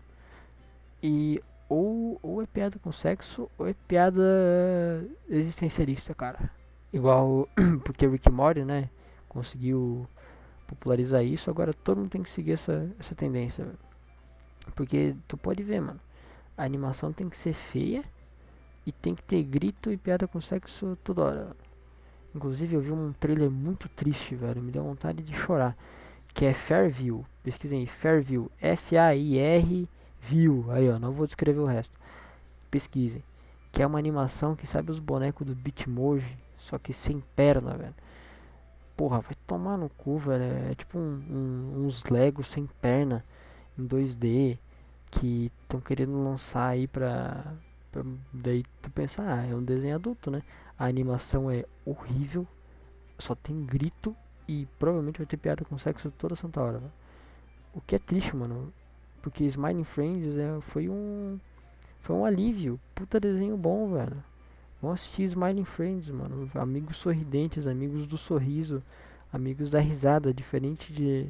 e 1.01 1.41
ou, 1.67 2.19
ou 2.21 2.39
é 2.39 2.45
piada 2.45 2.77
com 2.77 2.91
sexo, 2.91 3.49
ou 3.57 3.67
é 3.67 3.73
piada 3.87 4.21
existencialista, 5.27 6.13
cara. 6.13 6.51
Igual 6.93 7.49
porque 7.83 8.05
Rick 8.05 8.29
Morty, 8.29 8.63
né? 8.63 8.91
Conseguiu 9.27 10.07
popularizar 10.67 11.25
isso, 11.25 11.49
agora 11.49 11.73
todo 11.73 11.97
mundo 11.97 12.11
tem 12.11 12.21
que 12.21 12.29
seguir 12.29 12.51
essa, 12.51 12.87
essa 12.99 13.15
tendência. 13.15 13.65
Porque 14.75 15.15
tu 15.27 15.35
pode 15.35 15.63
ver, 15.63 15.81
mano. 15.81 15.99
A 16.55 16.63
animação 16.63 17.11
tem 17.11 17.27
que 17.27 17.35
ser 17.35 17.53
feia 17.53 18.03
e 18.85 18.91
tem 18.91 19.15
que 19.15 19.23
ter 19.23 19.43
grito 19.43 19.91
e 19.91 19.97
piada 19.97 20.27
com 20.27 20.39
sexo 20.39 20.97
toda 21.03 21.23
hora. 21.23 21.55
Inclusive 22.35 22.75
eu 22.75 22.81
vi 22.81 22.91
um 22.91 23.13
trailer 23.13 23.49
muito 23.49 23.87
triste, 23.89 24.35
velho. 24.35 24.61
Me 24.61 24.71
deu 24.71 24.83
vontade 24.83 25.23
de 25.23 25.33
chorar. 25.33 25.75
Que 26.33 26.45
é 26.45 26.53
Fairview. 26.53 27.25
Pesquisem 27.41 27.85
Fairview. 27.85 28.51
F-A-I-R 28.59 29.89
viu, 30.21 30.65
aí 30.69 30.89
ó, 30.89 30.99
não 30.99 31.11
vou 31.11 31.25
descrever 31.25 31.59
o 31.59 31.65
resto. 31.65 31.97
Pesquisem. 32.69 33.23
Que 33.71 33.81
é 33.81 33.87
uma 33.87 33.99
animação 33.99 34.55
que 34.55 34.67
sabe 34.67 34.91
os 34.91 34.99
bonecos 34.99 35.45
do 35.45 35.55
Bitmoji, 35.55 36.37
só 36.57 36.77
que 36.77 36.91
sem 36.91 37.23
perna, 37.35 37.77
velho. 37.77 37.95
Porra, 38.97 39.19
vai 39.19 39.33
tomar 39.45 39.77
no 39.77 39.89
cu, 39.89 40.17
velho. 40.17 40.43
É 40.71 40.75
tipo 40.75 40.97
um, 40.97 41.21
um, 41.29 41.85
uns 41.85 42.03
Legos 42.05 42.49
sem 42.49 42.67
perna 42.81 43.23
em 43.77 43.85
2D 43.87 44.57
que 45.11 45.51
estão 45.63 45.79
querendo 45.79 46.23
lançar 46.23 46.69
aí 46.69 46.87
pra. 46.87 47.53
Daí 48.33 48.63
tu 48.81 48.89
pensa, 48.91 49.21
ah, 49.21 49.45
é 49.45 49.53
um 49.55 49.63
desenho 49.63 49.95
adulto, 49.95 50.31
né? 50.31 50.41
A 50.77 50.85
animação 50.85 51.49
é 51.49 51.65
horrível, 51.85 52.47
só 53.19 53.35
tem 53.35 53.65
grito 53.65 54.15
e 54.47 54.67
provavelmente 54.79 55.17
vai 55.17 55.25
ter 55.25 55.37
piada 55.37 55.63
com 55.63 55.77
sexo 55.77 56.11
toda 56.11 56.35
santa 56.35 56.61
hora, 56.61 56.79
velho 56.79 57.05
o 57.75 57.81
que 57.81 57.95
é 57.95 57.99
triste, 57.99 58.35
mano. 58.35 58.73
Porque 59.21 59.43
Smiling 59.43 59.83
Friends 59.83 60.37
é, 60.37 60.59
foi 60.61 60.87
um. 60.87 61.37
Foi 61.99 62.15
um 62.15 62.23
alívio. 62.23 62.79
Puta 62.95 63.19
desenho 63.19 63.57
bom, 63.57 63.91
velho. 63.91 64.23
Vamos 64.81 65.01
assistir 65.01 65.23
Smiling 65.23 65.65
Friends, 65.65 66.09
mano. 66.09 66.49
Amigos 66.55 66.97
sorridentes, 66.97 67.67
amigos 67.67 68.07
do 68.07 68.17
sorriso, 68.17 68.81
amigos 69.33 69.71
da 69.71 69.79
risada. 69.79 70.33
Diferente 70.33 70.93
de. 70.93 71.27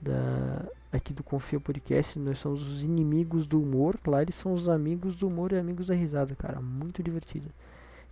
Da, 0.00 0.64
aqui 0.92 1.12
do 1.12 1.24
Confia 1.24 1.58
Podcast, 1.58 2.18
nós 2.18 2.38
somos 2.38 2.68
os 2.68 2.84
inimigos 2.84 3.46
do 3.46 3.60
humor. 3.60 3.98
Lá 4.06 4.22
eles 4.22 4.34
são 4.34 4.52
os 4.52 4.68
amigos 4.68 5.16
do 5.16 5.26
humor 5.26 5.52
e 5.52 5.58
amigos 5.58 5.88
da 5.88 5.94
risada, 5.94 6.34
cara. 6.34 6.60
Muito 6.60 7.02
divertido. 7.02 7.50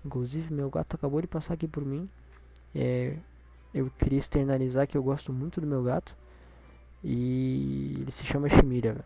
Inclusive, 0.04 0.52
meu 0.52 0.70
gato 0.70 0.94
acabou 0.94 1.20
de 1.20 1.26
passar 1.26 1.54
aqui 1.54 1.66
por 1.66 1.84
mim. 1.84 2.08
É, 2.74 3.16
eu 3.72 3.90
queria 3.98 4.18
externalizar 4.18 4.86
que 4.86 4.96
eu 4.96 5.02
gosto 5.02 5.32
muito 5.32 5.60
do 5.60 5.66
meu 5.66 5.82
gato. 5.82 6.16
E 7.02 7.98
ele 8.00 8.10
se 8.10 8.24
chama 8.24 8.48
Shimira, 8.48 8.92
velho. 8.92 9.04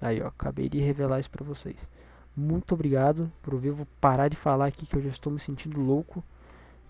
Aí, 0.00 0.22
ó, 0.22 0.28
acabei 0.28 0.68
de 0.68 0.78
revelar 0.78 1.20
isso 1.20 1.30
pra 1.30 1.44
vocês. 1.44 1.88
Muito 2.36 2.72
obrigado 2.74 3.30
por 3.42 3.54
ouvir. 3.54 3.70
Vou 3.70 3.86
parar 4.00 4.28
de 4.28 4.36
falar 4.36 4.66
aqui 4.66 4.86
que 4.86 4.96
eu 4.96 5.02
já 5.02 5.08
estou 5.08 5.32
me 5.32 5.40
sentindo 5.40 5.80
louco. 5.80 6.22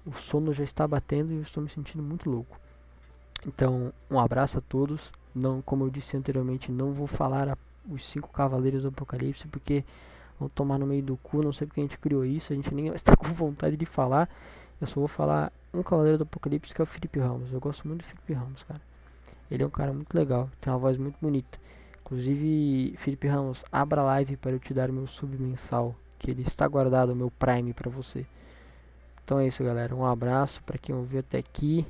O 0.05 0.13
sono 0.13 0.53
já 0.53 0.65
está 0.65 0.87
batendo 0.87 1.33
e 1.33 1.37
eu 1.37 1.43
estou 1.43 1.63
me 1.63 1.69
sentindo 1.69 2.03
muito 2.03 2.31
louco. 2.31 2.59
Então, 3.47 3.93
um 4.11 4.19
abraço 4.19 4.59
a 4.59 4.61
todos. 4.61 5.13
Não, 5.35 5.63
como 5.63 5.85
eu 5.85 5.91
disse 5.91 6.17
anteriormente, 6.17 6.73
não 6.73 6.93
vou 6.93 7.07
falar 7.07 7.49
a, 7.49 7.57
os 7.89 8.05
cinco 8.05 8.31
cavaleiros 8.31 8.83
do 8.83 8.89
Apocalipse 8.89 9.47
porque 9.49 9.85
vão 10.39 10.49
tomar 10.49 10.79
no 10.79 10.87
meio 10.87 11.03
do 11.03 11.17
cu. 11.17 11.43
Não 11.43 11.53
sei 11.53 11.67
porque 11.67 11.81
a 11.81 11.85
gente 11.85 11.99
criou 11.99 12.25
isso. 12.25 12.53
A 12.53 12.57
gente 12.57 12.75
nem 12.75 12.89
está 12.89 13.15
com 13.17 13.29
vontade 13.29 13.77
de 13.77 13.87
falar. 13.87 14.29
Eu 14.81 14.87
só 14.87 15.01
vou 15.01 15.09
falar 15.09 15.53
um 15.73 15.83
cavaleiro 15.83 16.19
do 16.19 16.25
Apocalipse 16.25 16.75
que 16.75 16.81
é 16.81 16.85
o 16.85 16.87
Felipe 16.87 17.19
Ramos. 17.19 17.53
Eu 17.53 17.61
gosto 17.61 17.87
muito 17.87 18.03
do 18.03 18.07
Felipe 18.07 18.33
Ramos, 18.33 18.63
cara. 18.65 18.81
Ele 19.51 19.63
é 19.63 19.67
um 19.67 19.71
cara 19.71 19.93
muito 19.93 20.15
legal, 20.15 20.49
tem 20.61 20.73
uma 20.73 20.79
voz 20.79 20.97
muito 20.97 21.17
bonita. 21.21 21.59
Inclusive, 22.01 22.95
Felipe 22.97 23.27
Ramos, 23.27 23.65
abra 23.71 24.01
a 24.01 24.05
live 24.05 24.37
para 24.37 24.53
eu 24.53 24.61
te 24.61 24.73
dar 24.73 24.91
o 24.91 24.93
meu 24.93 25.07
sub 25.07 25.37
mensal, 25.37 25.95
que 26.19 26.31
ele 26.31 26.43
está 26.43 26.67
guardado, 26.69 27.11
o 27.11 27.17
meu 27.17 27.31
Prime 27.33 27.73
para 27.73 27.91
você. 27.91 28.25
Então 29.25 29.39
é 29.41 29.47
isso, 29.47 29.63
galera. 29.65 29.95
Um 29.95 30.05
abraço 30.05 30.63
para 30.63 30.79
quem 30.79 30.95
ouviu 30.95 31.21
até 31.21 31.39
aqui. 31.39 31.87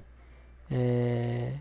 É... 0.70 1.55